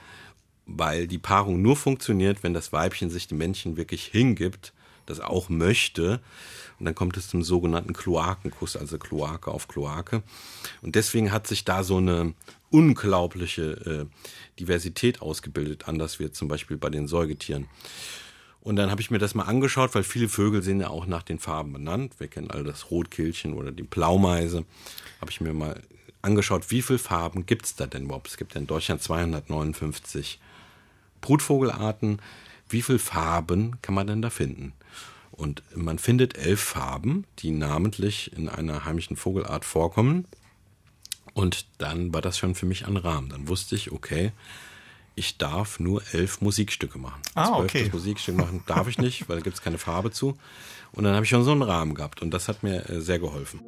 [0.65, 4.73] weil die Paarung nur funktioniert, wenn das Weibchen sich dem Männchen wirklich hingibt,
[5.05, 6.19] das auch möchte.
[6.79, 10.21] Und dann kommt es zum sogenannten Kloakenkuss, also Kloake auf Kloake.
[10.81, 12.33] Und deswegen hat sich da so eine
[12.69, 17.67] unglaubliche äh, Diversität ausgebildet, anders wie zum Beispiel bei den Säugetieren.
[18.61, 21.23] Und dann habe ich mir das mal angeschaut, weil viele Vögel sind ja auch nach
[21.23, 22.19] den Farben benannt.
[22.19, 24.65] Wir kennen all das Rotkehlchen oder die Blaumeise.
[25.21, 25.81] Habe ich mir mal
[26.21, 28.27] angeschaut, wie viele Farben gibt es da denn überhaupt?
[28.27, 30.39] Es gibt ja in Deutschland 259
[31.21, 32.21] Brutvogelarten.
[32.67, 34.73] Wie viele Farben kann man denn da finden?
[35.37, 40.25] Und man findet elf Farben, die namentlich in einer heimischen Vogelart vorkommen.
[41.33, 43.29] Und dann war das schon für mich ein Rahmen.
[43.29, 44.31] Dann wusste ich, okay,
[45.13, 47.21] ich darf nur elf Musikstücke machen.
[47.35, 47.67] Ah, okay.
[47.67, 50.37] Zwölftes Musikstück machen darf ich nicht, weil da gibt es keine Farbe zu.
[50.91, 53.19] Und dann habe ich schon so einen Rahmen gehabt und das hat mir äh, sehr
[53.19, 53.61] geholfen.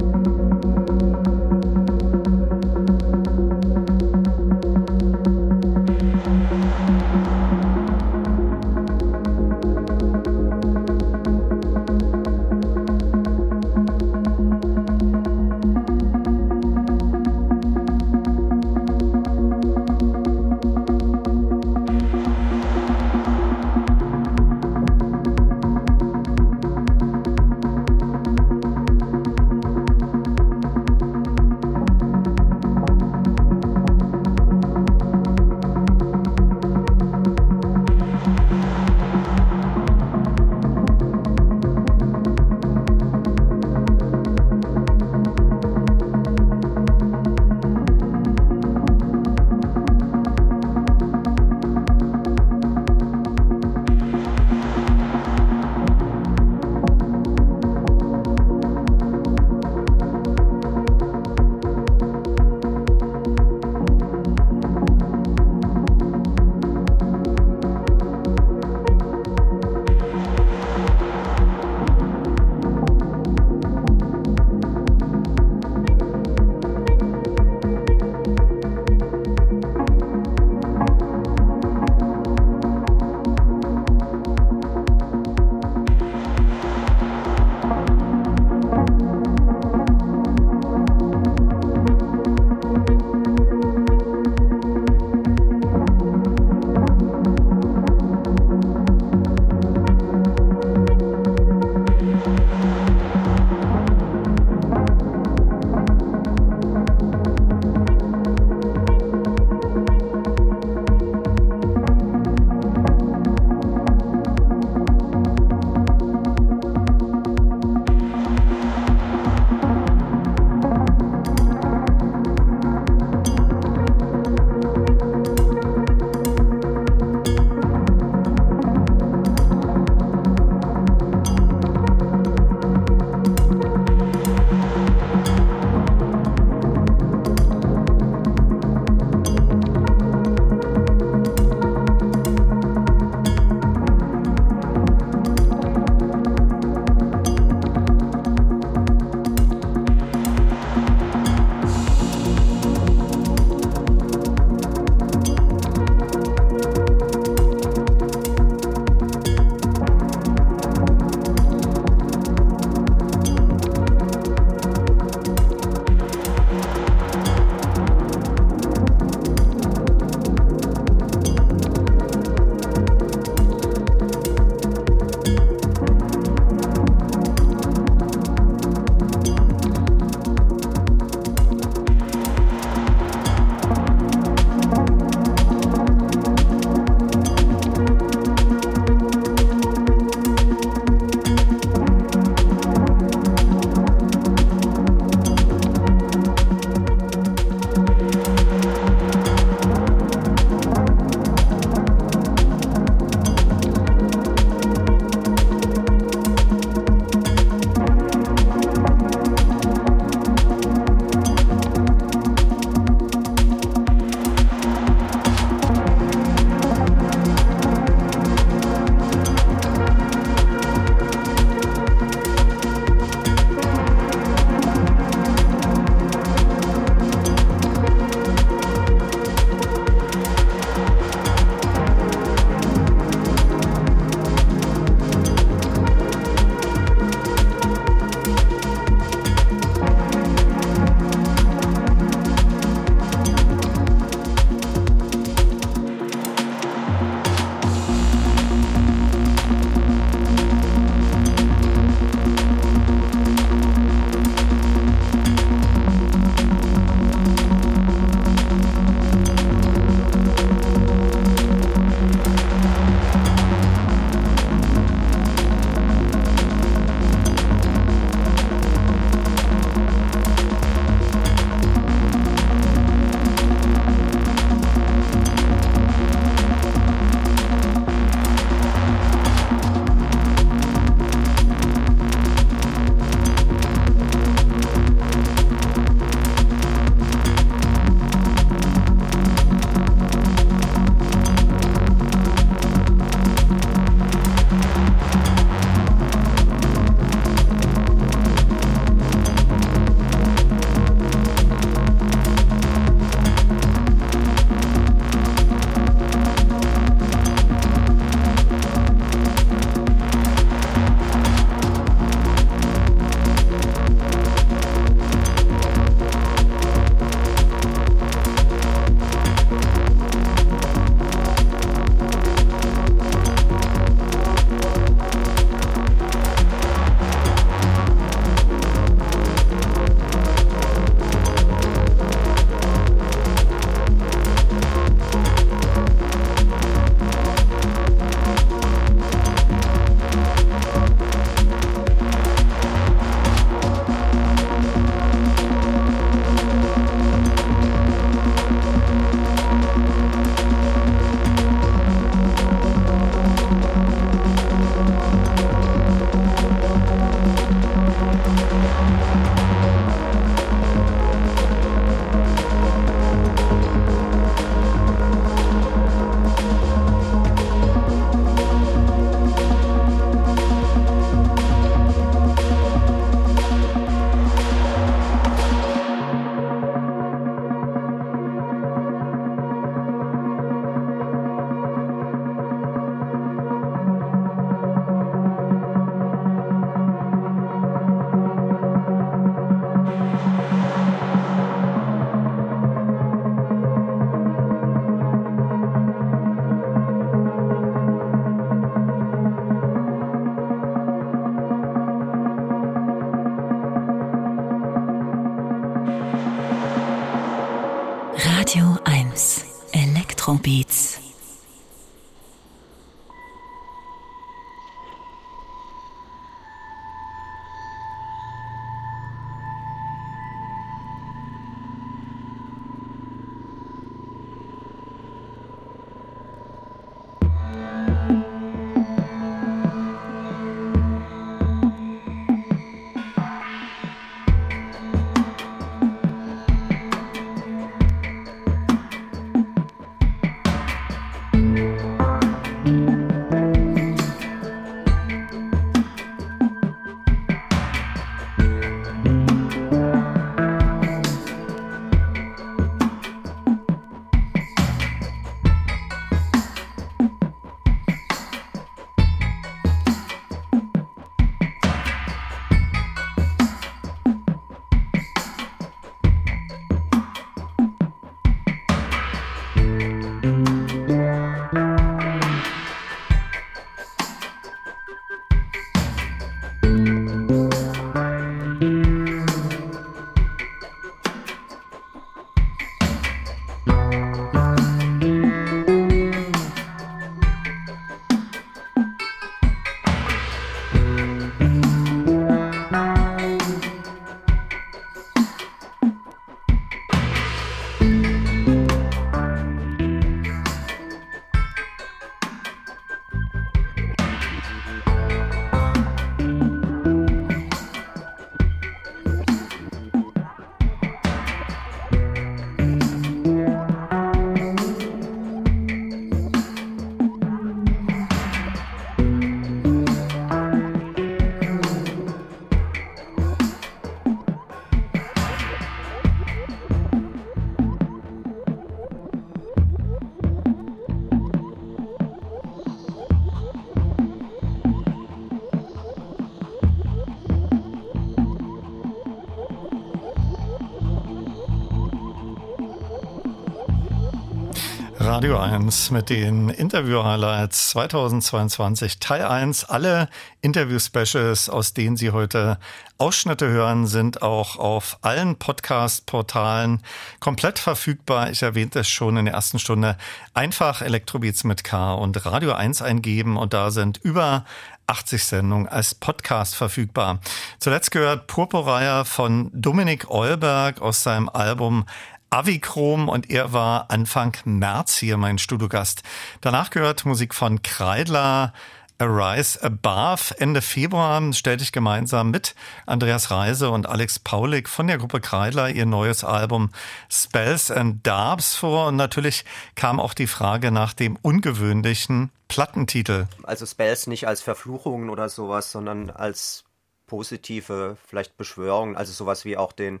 [545.40, 549.64] 1 mit den Interview-Highlights 2022 Teil 1.
[549.64, 550.08] Alle
[550.40, 552.58] Interview-Specials, aus denen Sie heute
[552.98, 556.82] Ausschnitte hören, sind auch auf allen Podcast-Portalen
[557.20, 558.30] komplett verfügbar.
[558.30, 559.96] Ich erwähnte es schon in der ersten Stunde.
[560.34, 564.44] Einfach Elektrobeats mit K und Radio 1 eingeben und da sind über
[564.86, 567.20] 80 Sendungen als Podcast verfügbar.
[567.58, 571.84] Zuletzt gehört Purpurreier von Dominik Eulberg aus seinem Album
[572.30, 576.02] Avichrom und er war Anfang März hier mein Studiogast.
[576.40, 578.52] Danach gehört Musik von Kreidler,
[578.98, 580.34] Arise Above.
[580.38, 582.54] Ende Februar stellte ich gemeinsam mit
[582.86, 586.70] Andreas Reise und Alex Paulik von der Gruppe Kreidler ihr neues Album
[587.10, 588.88] Spells and Darbs vor.
[588.88, 589.44] Und natürlich
[589.74, 593.26] kam auch die Frage nach dem ungewöhnlichen Plattentitel.
[593.42, 596.64] Also Spells nicht als Verfluchungen oder sowas, sondern als
[597.06, 598.96] positive, vielleicht Beschwörungen.
[598.96, 600.00] Also sowas wie auch den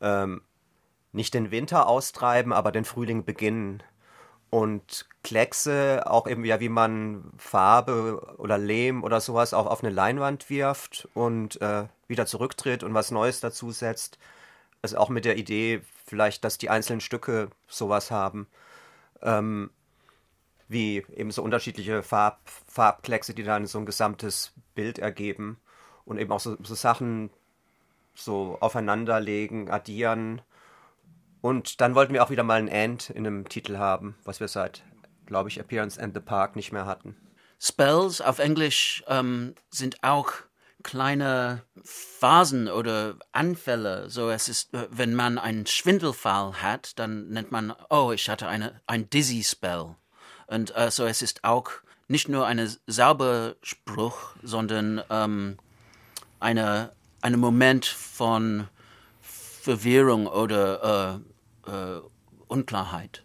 [0.00, 0.42] ähm,
[1.12, 3.82] nicht den Winter austreiben, aber den Frühling beginnen.
[4.50, 9.92] Und Kleckse, auch eben ja, wie man Farbe oder Lehm oder sowas auch auf eine
[9.92, 14.18] Leinwand wirft und äh, wieder zurücktritt und was Neues dazusetzt.
[14.82, 18.46] Also auch mit der Idee, vielleicht, dass die einzelnen Stücke sowas haben.
[19.22, 19.70] Ähm,
[20.68, 25.58] wie eben so unterschiedliche Farb, Farbkleckse, die dann so ein gesamtes Bild ergeben.
[26.04, 27.30] Und eben auch so, so Sachen
[28.14, 30.42] so aufeinanderlegen, addieren
[31.42, 34.48] und dann wollten wir auch wieder mal ein End in einem Titel haben, was wir
[34.48, 34.82] seit,
[35.26, 37.16] glaube ich, Appearance and the Park nicht mehr hatten.
[37.58, 40.32] Spells auf Englisch ähm, sind auch
[40.82, 44.08] kleine Phasen oder Anfälle.
[44.08, 48.48] So es ist, äh, wenn man einen Schwindelfall hat, dann nennt man, oh, ich hatte
[48.48, 49.96] eine, ein Dizzy Spell.
[50.46, 51.70] Und äh, so es ist auch
[52.08, 55.58] nicht nur ein Sauberspruch, sondern ähm,
[56.40, 58.68] eine, ein Moment von
[59.20, 61.31] Verwirrung oder äh,
[61.66, 62.00] äh,
[62.48, 63.22] Unklarheit.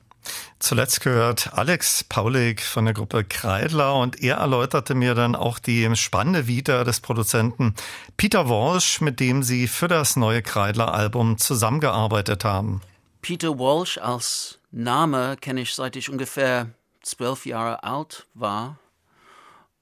[0.60, 5.96] Zuletzt gehört Alex Paulik von der Gruppe Kreidler und er erläuterte mir dann auch die
[5.96, 7.76] spannende Vita des Produzenten
[8.18, 12.82] Peter Walsh, mit dem sie für das neue Kreidler-Album zusammengearbeitet haben.
[13.22, 18.80] Peter Walsh als Name kenne ich seit ich ungefähr zwölf Jahre alt war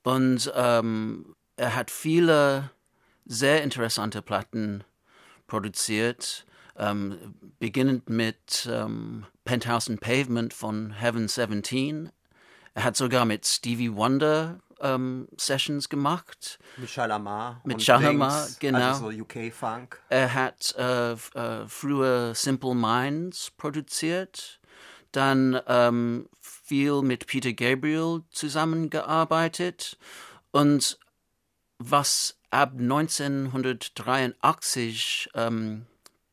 [0.03, 2.69] und ähm, er hat viele
[3.25, 4.83] sehr interessante Platten
[5.47, 6.45] produziert
[6.77, 12.11] ähm, beginnend mit ähm, Penthouse and Pavement von Heaven 17.
[12.73, 16.59] Er hat sogar mit Stevie Wonder ähm, Sessions gemacht.
[16.77, 17.61] Mit Shalamar.
[17.63, 18.79] Mit Shalamar, genau.
[18.79, 20.01] Also so UK-Funk.
[20.09, 24.59] Er hat äh, äh, früher Simple Minds produziert.
[25.11, 29.97] dann ähm, viel mit Peter Gabriel zusammengearbeitet
[30.51, 30.99] und
[31.77, 35.85] was ab 1983 ähm,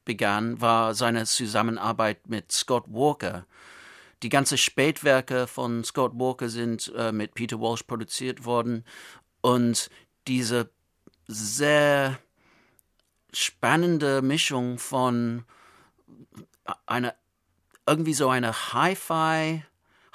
[0.05, 3.47] begann, war seine Zusammenarbeit mit Scott Walker.
[4.23, 8.85] Die ganzen Spätwerke von Scott Walker sind äh, mit Peter Walsh produziert worden
[9.41, 9.91] und
[10.29, 10.70] diese
[11.27, 12.19] sehr
[13.33, 15.45] spannende Mischung von
[16.87, 17.15] einer
[17.87, 19.65] irgendwie so eine Hi-Fi,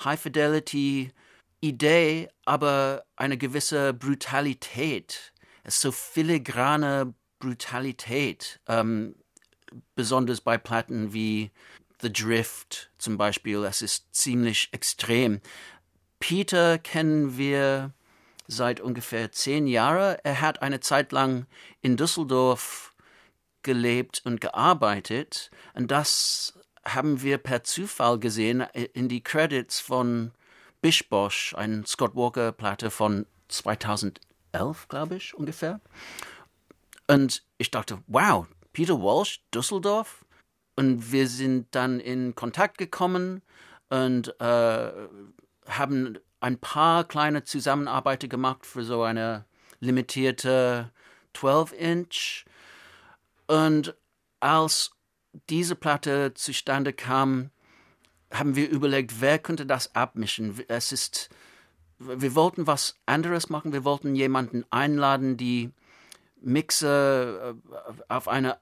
[0.03, 1.11] High-Fidelity
[1.59, 5.33] Idee, aber eine gewisse Brutalität.
[5.65, 9.15] So filigrane Brutalität, ähm,
[9.95, 11.51] besonders bei Platten wie
[12.01, 13.63] The Drift zum Beispiel.
[13.63, 15.41] Es ist ziemlich extrem.
[16.19, 17.93] Peter kennen wir
[18.47, 20.17] seit ungefähr zehn Jahren.
[20.23, 21.45] Er hat eine Zeit lang
[21.81, 22.93] in Düsseldorf
[23.63, 25.51] gelebt und gearbeitet.
[25.73, 28.61] Und das haben wir per Zufall gesehen
[28.93, 30.31] in die Credits von
[30.81, 35.81] Bish Bosch, ein Scott Walker Platte von 2011, glaube ich, ungefähr.
[37.07, 40.23] Und ich dachte, wow, Peter Walsh, Düsseldorf.
[40.75, 43.41] Und wir sind dann in Kontakt gekommen
[43.89, 44.91] und äh,
[45.67, 49.45] haben ein paar kleine Zusammenarbeiten gemacht für so eine
[49.79, 50.91] limitierte
[51.33, 52.45] 12-Inch.
[53.47, 53.95] Und
[54.41, 54.91] als
[55.49, 57.49] diese Platte zustande kam,
[58.31, 60.63] haben wir überlegt, wer könnte das abmischen.
[60.67, 61.29] Es ist,
[61.97, 63.73] wir wollten was anderes machen.
[63.73, 65.71] Wir wollten jemanden einladen, die
[66.41, 67.55] Mixer äh,
[68.07, 68.59] auf eine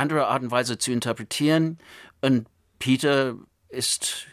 [0.00, 1.78] andere Art und Weise zu interpretieren.
[2.20, 2.48] Und
[2.78, 3.36] Peter
[3.68, 4.26] ist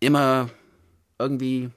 [0.00, 0.50] immer
[1.18, 1.70] irgendwie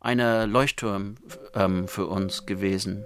[0.00, 1.16] eine Leuchtturm
[1.54, 3.04] ähm, für uns gewesen.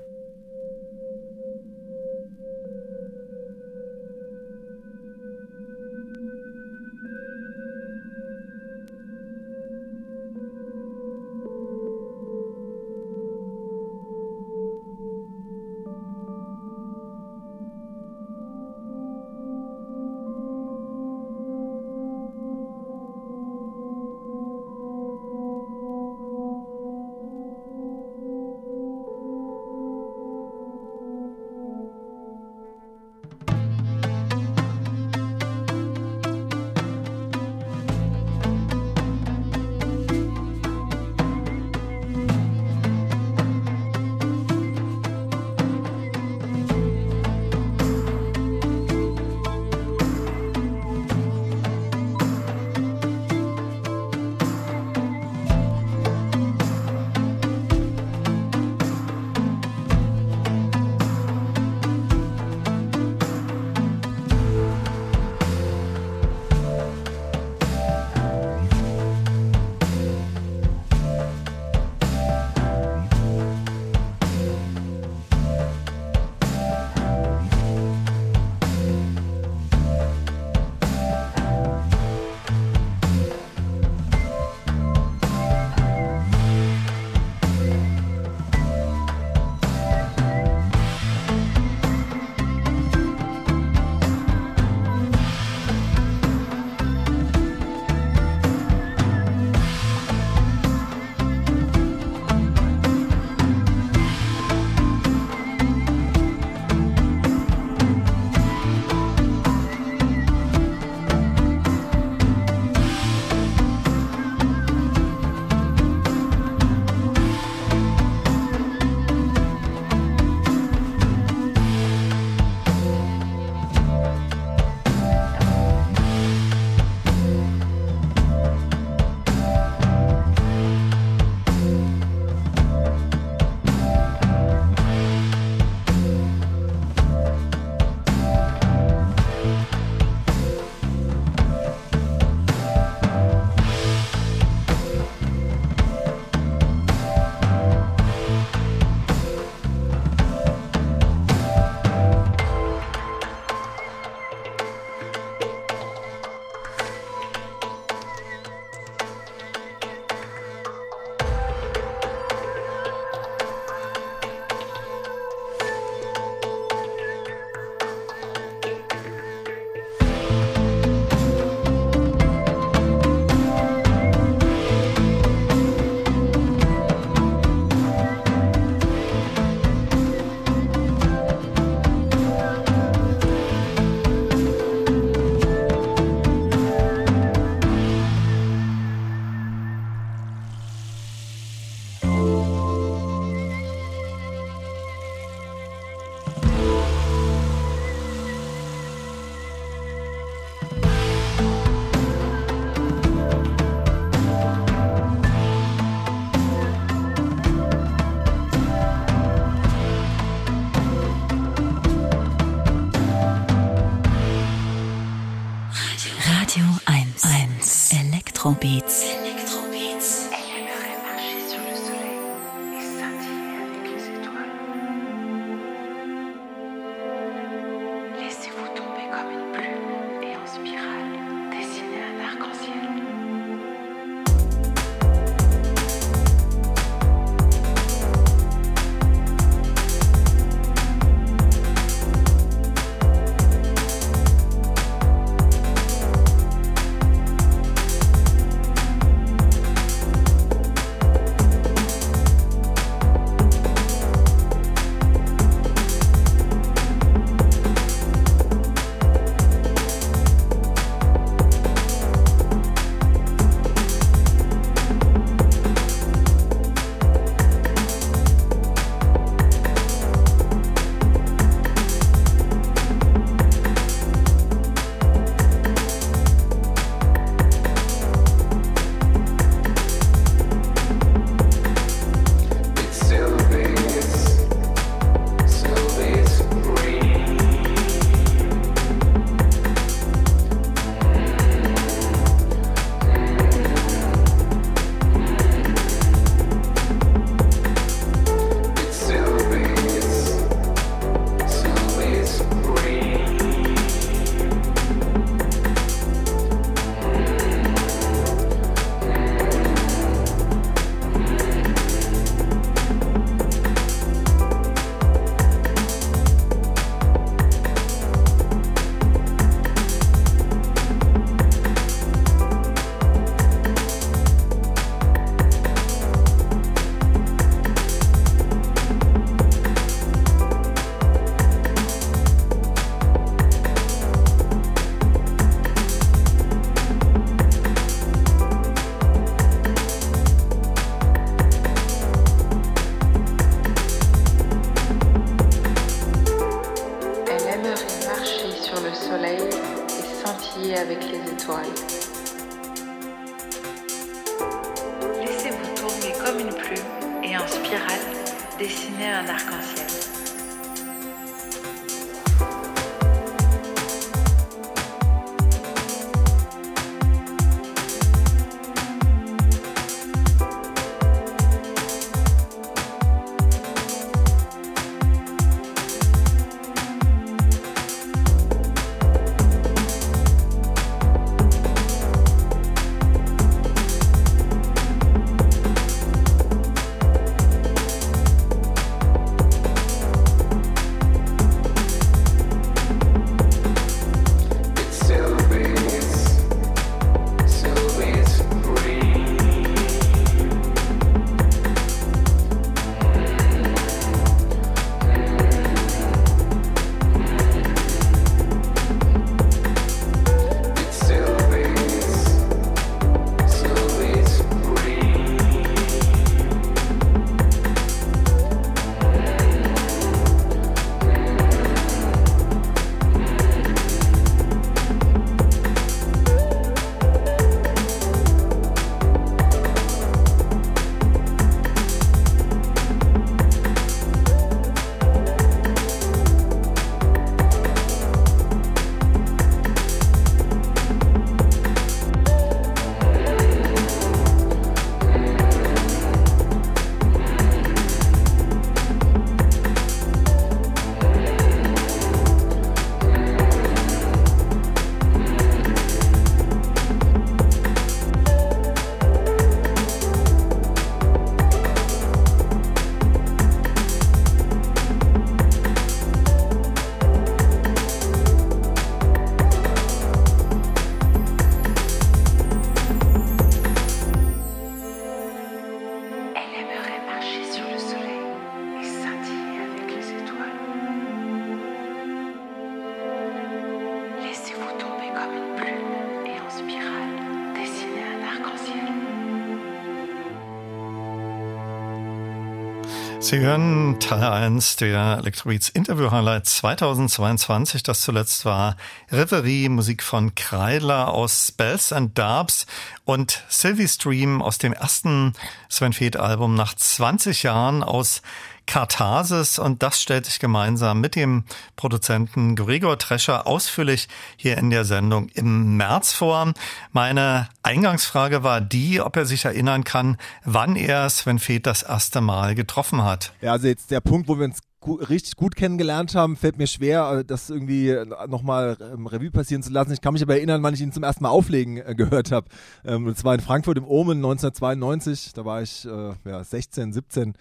[493.31, 497.85] Sie hören Teil 1 der Electrobeats Interview Highlight 2022.
[497.85, 498.77] Das zuletzt war
[499.09, 502.66] Reverie, Musik von Kreidler aus Spells and Darbs
[503.05, 505.35] und Sylvie Stream aus dem ersten
[505.69, 508.23] Sven Feth Album nach 20 Jahren aus
[508.70, 511.42] Katharsis und das stellt sich gemeinsam mit dem
[511.74, 514.06] Produzenten Gregor Trescher ausführlich
[514.36, 516.55] hier in der Sendung im März vor.
[516.92, 521.82] Meine Eingangsfrage war die, ob er sich erinnern kann, wann er es, wenn Fed das
[521.82, 523.32] erste Mal getroffen hat.
[523.40, 527.18] Ja, also jetzt der Punkt, wo wir uns richtig gut kennengelernt haben, fällt mir schwer,
[527.18, 527.94] äh, das irgendwie
[528.28, 529.92] nochmal im Revue passieren zu lassen.
[529.92, 532.47] Ich kann mich aber erinnern, wann ich ihn zum ersten Mal auflegen äh, gehört habe.
[532.84, 535.32] Ähm, und zwar in Frankfurt im Omen 1992.
[535.34, 537.34] Da war ich äh, ja, 16, 17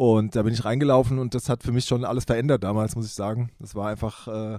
[0.00, 3.04] und da bin ich reingelaufen und das hat für mich schon alles verändert damals, muss
[3.04, 3.50] ich sagen.
[3.58, 4.58] Das war einfach, äh,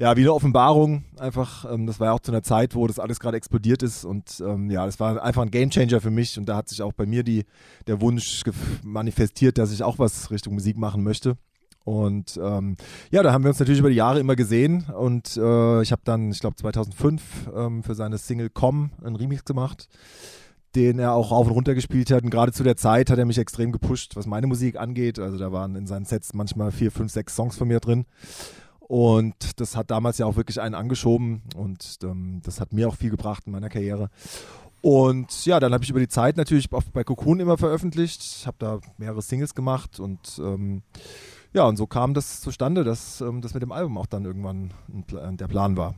[0.00, 1.04] ja, wie eine Offenbarung.
[1.20, 4.04] Einfach, ähm, das war ja auch zu einer Zeit, wo das alles gerade explodiert ist.
[4.04, 6.36] Und ähm, ja, das war einfach ein Gamechanger für mich.
[6.36, 7.44] Und da hat sich auch bei mir die,
[7.86, 8.42] der Wunsch
[8.82, 11.36] manifestiert, dass ich auch was Richtung Musik machen möchte.
[11.84, 12.76] Und ähm,
[13.12, 16.02] ja, da haben wir uns natürlich über die Jahre immer gesehen und äh, ich habe
[16.04, 19.88] dann, ich glaube 2005 ähm, für seine Single Com einen Remix gemacht,
[20.74, 22.24] den er auch rauf und runter gespielt hat.
[22.24, 25.18] Und gerade zu der Zeit hat er mich extrem gepusht, was meine Musik angeht.
[25.18, 28.06] Also da waren in seinen Sets manchmal vier, fünf, sechs Songs von mir drin.
[28.80, 32.96] Und das hat damals ja auch wirklich einen angeschoben und ähm, das hat mir auch
[32.96, 34.10] viel gebracht in meiner Karriere.
[34.82, 38.20] Und ja, dann habe ich über die Zeit natürlich bei Cocoon immer veröffentlicht.
[38.20, 40.82] Ich habe da mehrere Singles gemacht und ähm,
[41.54, 44.72] ja, und so kam das zustande, dass ähm, das mit dem Album auch dann irgendwann
[44.88, 45.94] der Plan war.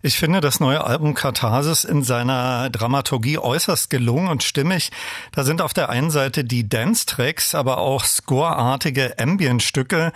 [0.00, 4.92] Ich finde das neue Album Katharsis in seiner Dramaturgie äußerst gelungen und stimmig.
[5.32, 10.12] Da sind auf der einen Seite die Dance-Tracks, aber auch scoreartige Ambient-Stücke.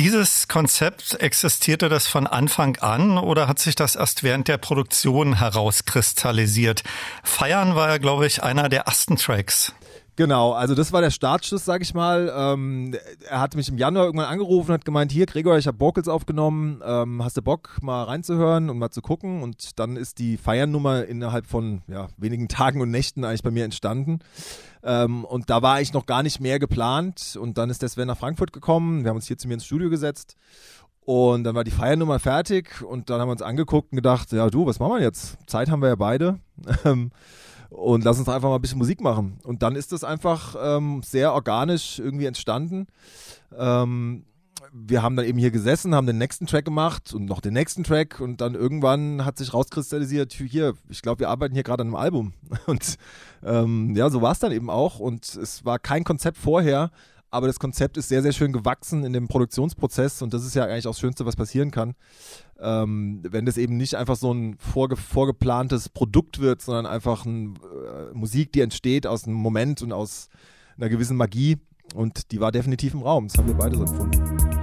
[0.00, 5.38] Dieses Konzept existierte das von Anfang an oder hat sich das erst während der Produktion
[5.38, 6.82] herauskristallisiert?
[7.22, 9.72] Feiern war ja, glaube ich, einer der ersten Tracks.
[10.16, 12.32] Genau, also das war der Startschuss, sag ich mal.
[12.34, 12.94] Ähm,
[13.28, 16.06] er hat mich im Januar irgendwann angerufen und hat gemeint, hier Gregor, ich habe Vocals
[16.06, 19.42] aufgenommen, ähm, hast du Bock mal reinzuhören und mal zu gucken?
[19.42, 23.64] Und dann ist die Feiernummer innerhalb von ja, wenigen Tagen und Nächten eigentlich bei mir
[23.64, 24.20] entstanden.
[24.84, 28.06] Ähm, und da war ich noch gar nicht mehr geplant und dann ist der Sven
[28.06, 30.36] nach Frankfurt gekommen, wir haben uns hier zu mir ins Studio gesetzt
[31.00, 34.48] und dann war die Feiernummer fertig und dann haben wir uns angeguckt und gedacht, ja
[34.48, 35.38] du, was machen wir jetzt?
[35.46, 36.38] Zeit haben wir ja beide.
[37.74, 39.40] Und lass uns einfach mal ein bisschen Musik machen.
[39.42, 42.86] Und dann ist das einfach ähm, sehr organisch irgendwie entstanden.
[43.58, 44.24] Ähm,
[44.72, 47.82] wir haben dann eben hier gesessen, haben den nächsten Track gemacht und noch den nächsten
[47.82, 51.88] Track und dann irgendwann hat sich rauskristallisiert, hier, ich glaube, wir arbeiten hier gerade an
[51.88, 52.32] einem Album.
[52.66, 52.96] Und
[53.44, 56.90] ähm, ja, so war es dann eben auch und es war kein Konzept vorher,
[57.34, 60.64] aber das Konzept ist sehr, sehr schön gewachsen in dem Produktionsprozess und das ist ja
[60.64, 61.94] eigentlich auch das Schönste, was passieren kann.
[62.60, 67.56] Ähm, wenn das eben nicht einfach so ein vorge vorgeplantes Produkt wird, sondern einfach ein,
[67.56, 70.28] äh, Musik, die entsteht aus einem Moment und aus
[70.76, 71.58] einer gewissen Magie
[71.94, 73.26] und die war definitiv im Raum.
[73.26, 74.53] Das haben wir beide so empfunden.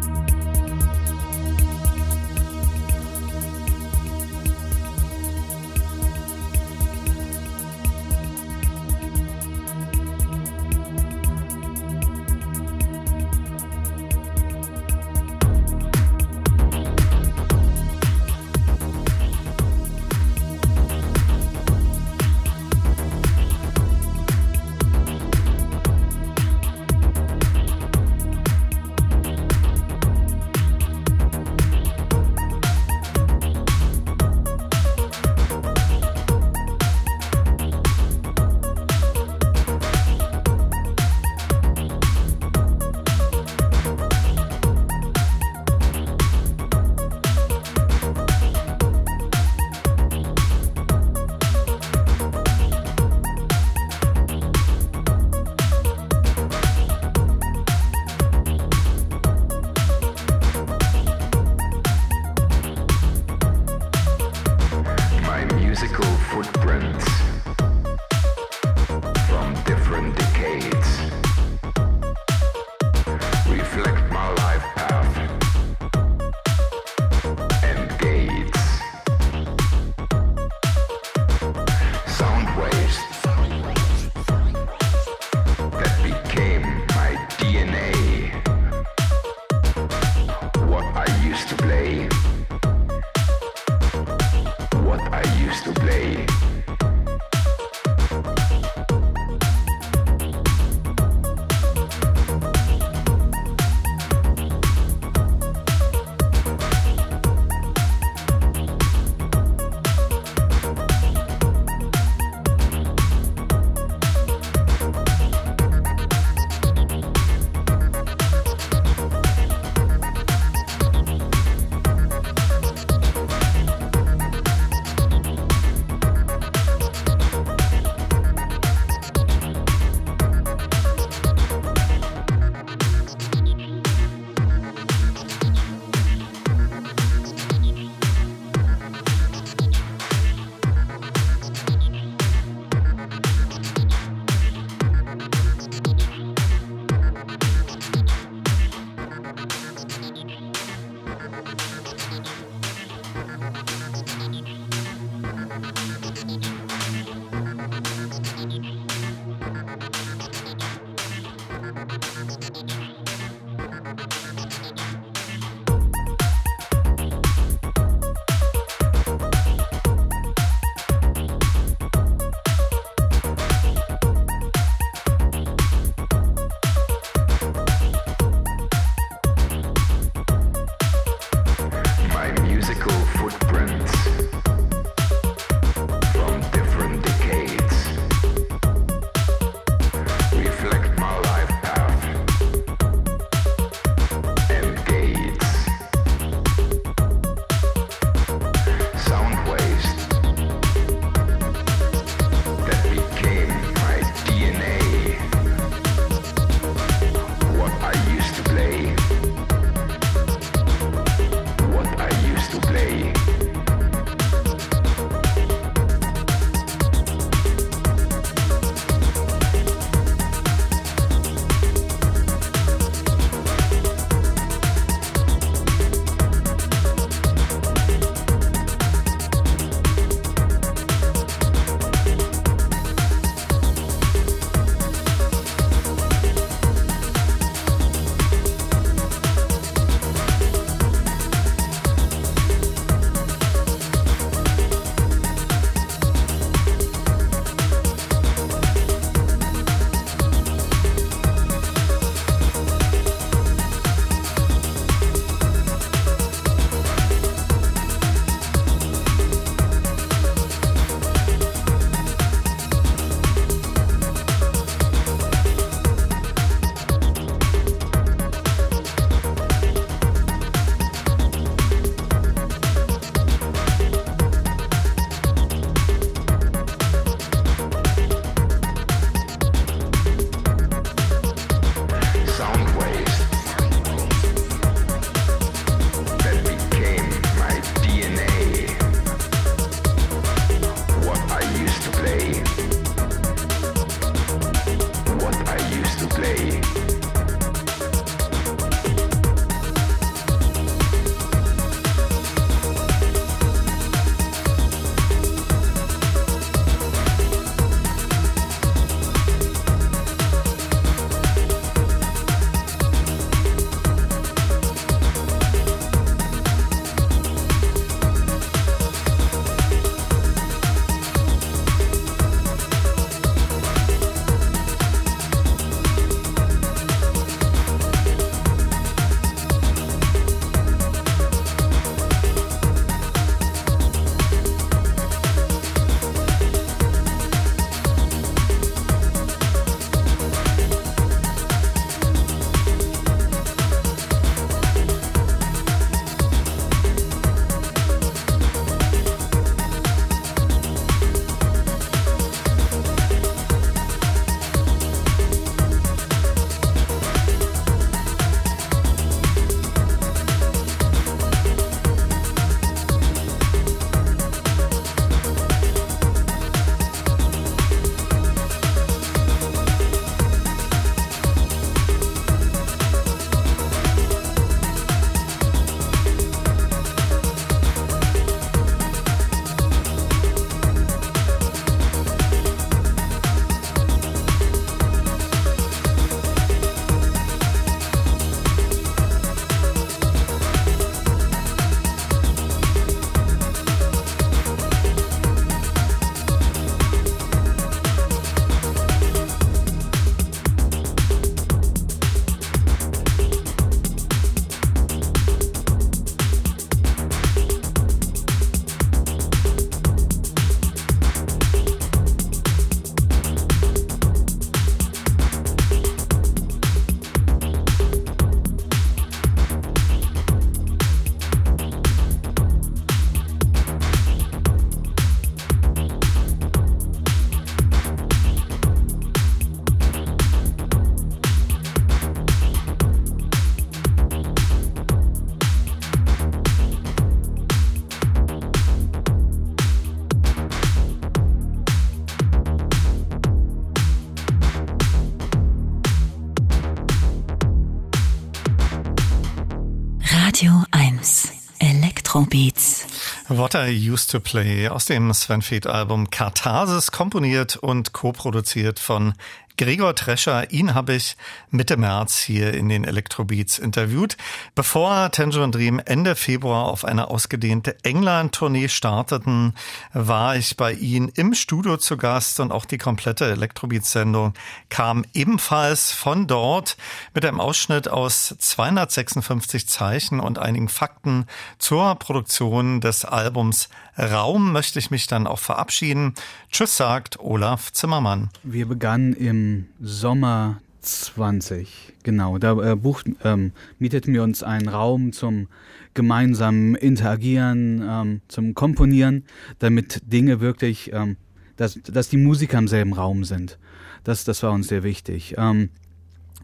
[453.42, 459.16] What I Used to Play aus dem Sven Feth Album Katharsis komponiert und co-produziert von
[459.58, 461.18] Gregor Trescher, ihn habe ich
[461.50, 464.16] Mitte März hier in den Electrobeats interviewt,
[464.56, 469.54] bevor Tangerine Dream Ende Februar auf eine ausgedehnte England-Tournee starteten,
[469.94, 474.34] war ich bei ihm im Studio zu Gast und auch die komplette Electrobeats-Sendung
[474.70, 476.78] kam ebenfalls von dort
[477.14, 481.26] mit einem Ausschnitt aus 256 Zeichen und einigen Fakten
[481.58, 486.14] zur Produktion des Albums Raum möchte ich mich dann auch verabschieden.
[486.52, 488.30] Tschüss sagt Olaf Zimmermann.
[488.44, 492.38] Wir begannen im Sommer 20, genau.
[492.38, 495.48] Da äh, bucht, ähm, mieteten wir uns einen Raum zum
[495.94, 499.26] gemeinsamen Interagieren, ähm, zum Komponieren,
[499.60, 501.18] damit Dinge wirklich, ähm,
[501.58, 503.60] dass, dass die Musiker im selben Raum sind.
[504.04, 505.36] Das, das war uns sehr wichtig.
[505.38, 505.70] Ähm,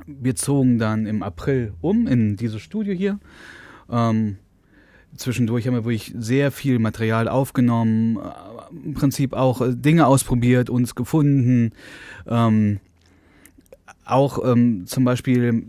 [0.05, 3.19] wir zogen dann im April um in dieses Studio hier.
[3.89, 4.37] Ähm,
[5.15, 10.69] zwischendurch haben wir wirklich sehr viel Material aufgenommen, äh, im Prinzip auch äh, Dinge ausprobiert,
[10.69, 11.71] uns gefunden,
[12.27, 12.79] ähm,
[14.07, 15.63] auch ähm, zum Beispiel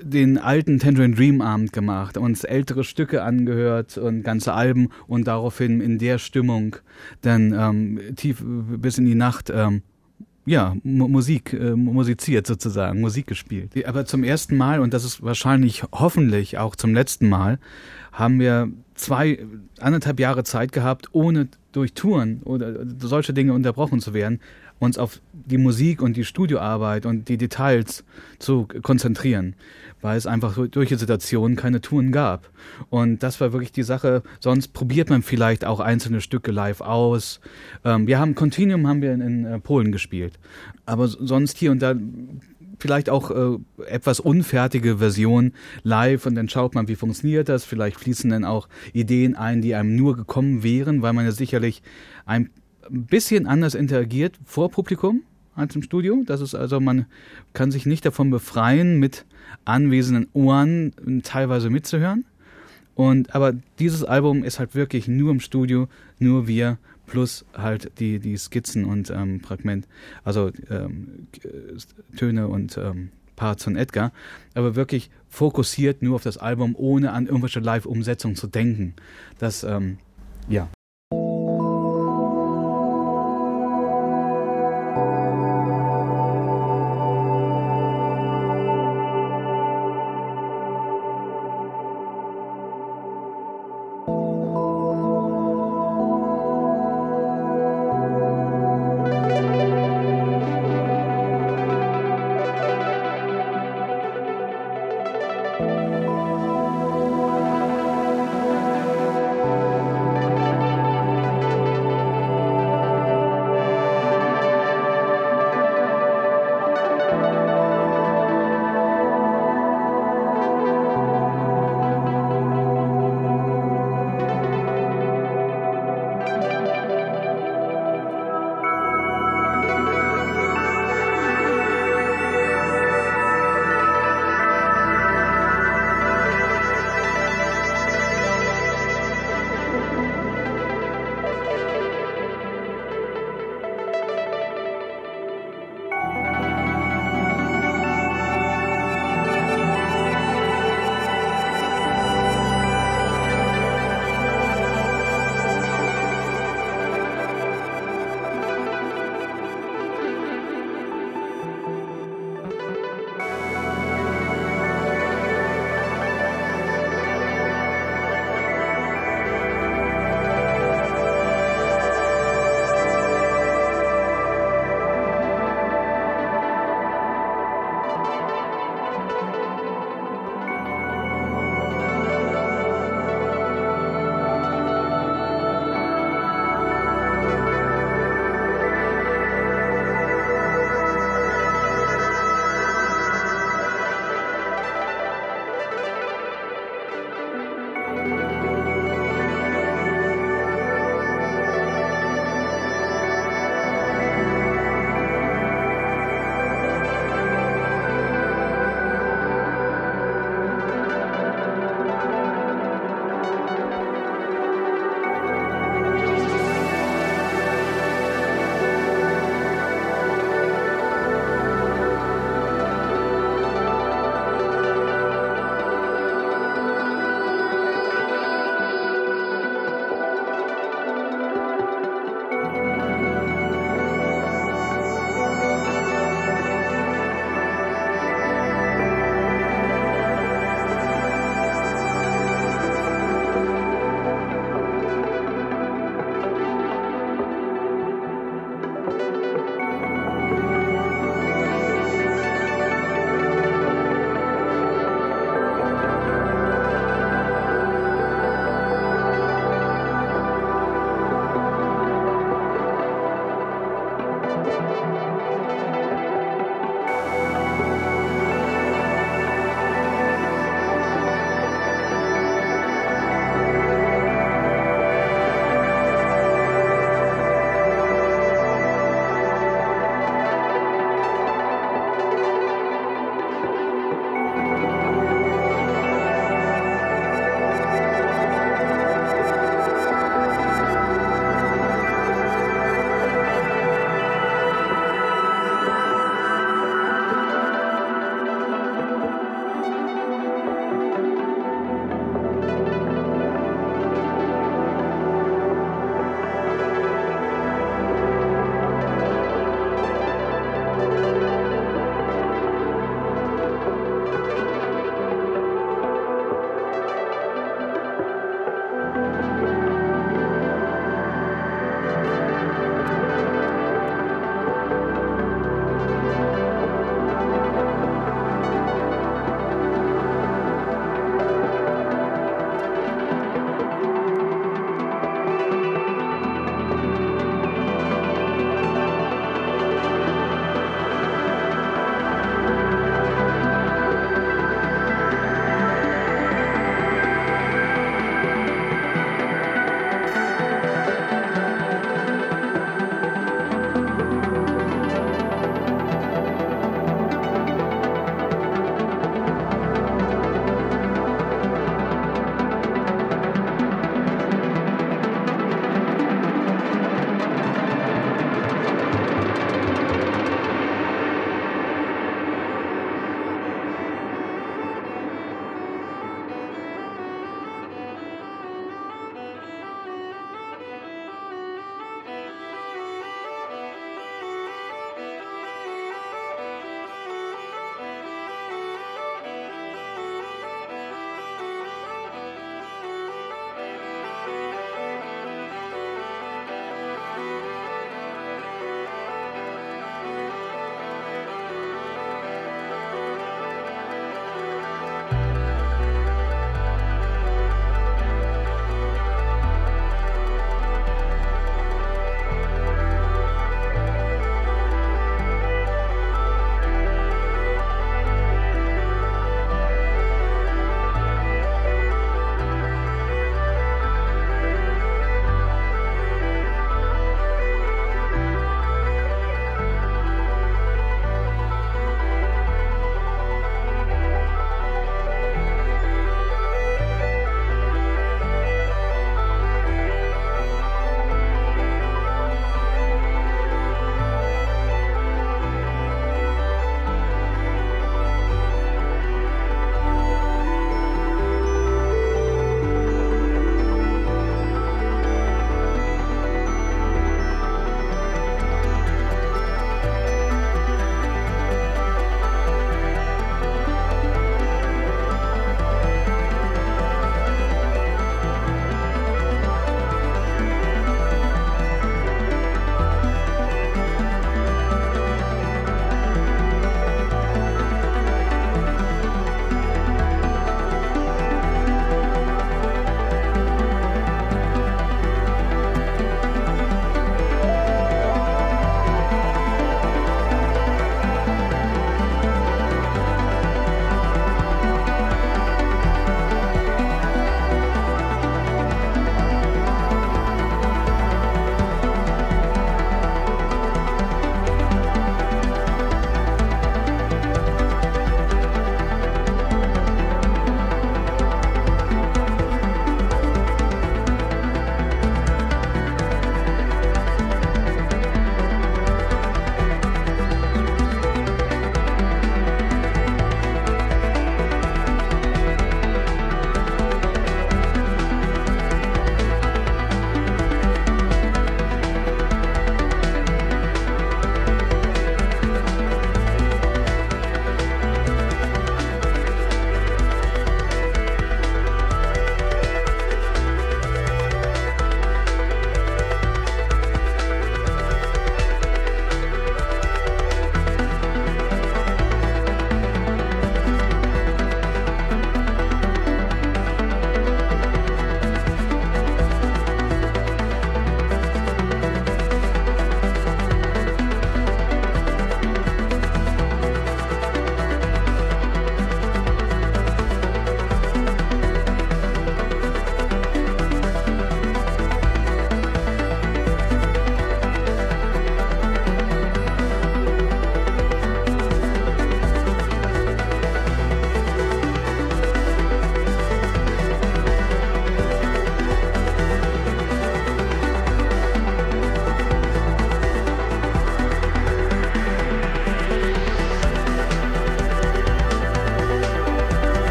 [0.00, 5.80] den alten Tangerine Dream Abend gemacht, uns ältere Stücke angehört und ganze Alben und daraufhin
[5.80, 6.76] in der Stimmung
[7.22, 9.82] dann ähm, tief bis in die Nacht ähm,
[10.46, 13.72] ja, Musik, äh, musiziert sozusagen, Musik gespielt.
[13.86, 17.58] Aber zum ersten Mal, und das ist wahrscheinlich hoffentlich auch zum letzten Mal,
[18.12, 19.38] haben wir zwei,
[19.80, 24.40] anderthalb Jahre Zeit gehabt, ohne durch Touren oder solche Dinge unterbrochen zu werden,
[24.78, 28.04] uns auf die Musik und die Studioarbeit und die Details
[28.38, 29.54] zu konzentrieren,
[30.00, 32.50] weil es einfach durch die Situation keine Touren gab.
[32.90, 34.22] Und das war wirklich die Sache.
[34.40, 37.40] Sonst probiert man vielleicht auch einzelne Stücke live aus.
[37.84, 40.38] Ähm, wir haben Continuum haben wir in, äh, Polen gespielt,
[40.86, 41.94] aber sonst hier und da
[42.78, 45.52] vielleicht auch äh, etwas unfertige Version
[45.84, 47.64] live und dann schaut man, wie funktioniert das.
[47.64, 51.82] Vielleicht fließen dann auch Ideen ein, die einem nur gekommen wären, weil man ja sicherlich
[52.26, 52.50] ein
[52.90, 55.22] bisschen anders interagiert vor Publikum
[55.54, 56.22] als im Studio.
[56.26, 57.06] Das ist also, man
[57.52, 59.24] kann sich nicht davon befreien, mit
[59.64, 62.24] anwesenden Ohren teilweise mitzuhören.
[62.94, 65.88] Und aber dieses Album ist halt wirklich nur im Studio,
[66.18, 69.86] nur wir plus halt die die Skizzen und ähm, Fragment,
[70.22, 71.26] also ähm,
[72.16, 74.12] Töne und ähm, Parts von Edgar,
[74.54, 78.94] aber wirklich fokussiert nur auf das Album, ohne an irgendwelche Live-Umsetzungen zu denken.
[79.38, 79.98] Das ähm,
[80.48, 80.68] ja.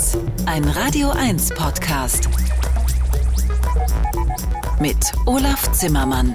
[0.00, 0.16] Elektrobeats,
[0.46, 2.28] ein Radio 1 Podcast.
[4.80, 4.96] Mit
[5.26, 6.34] Olaf Zimmermann.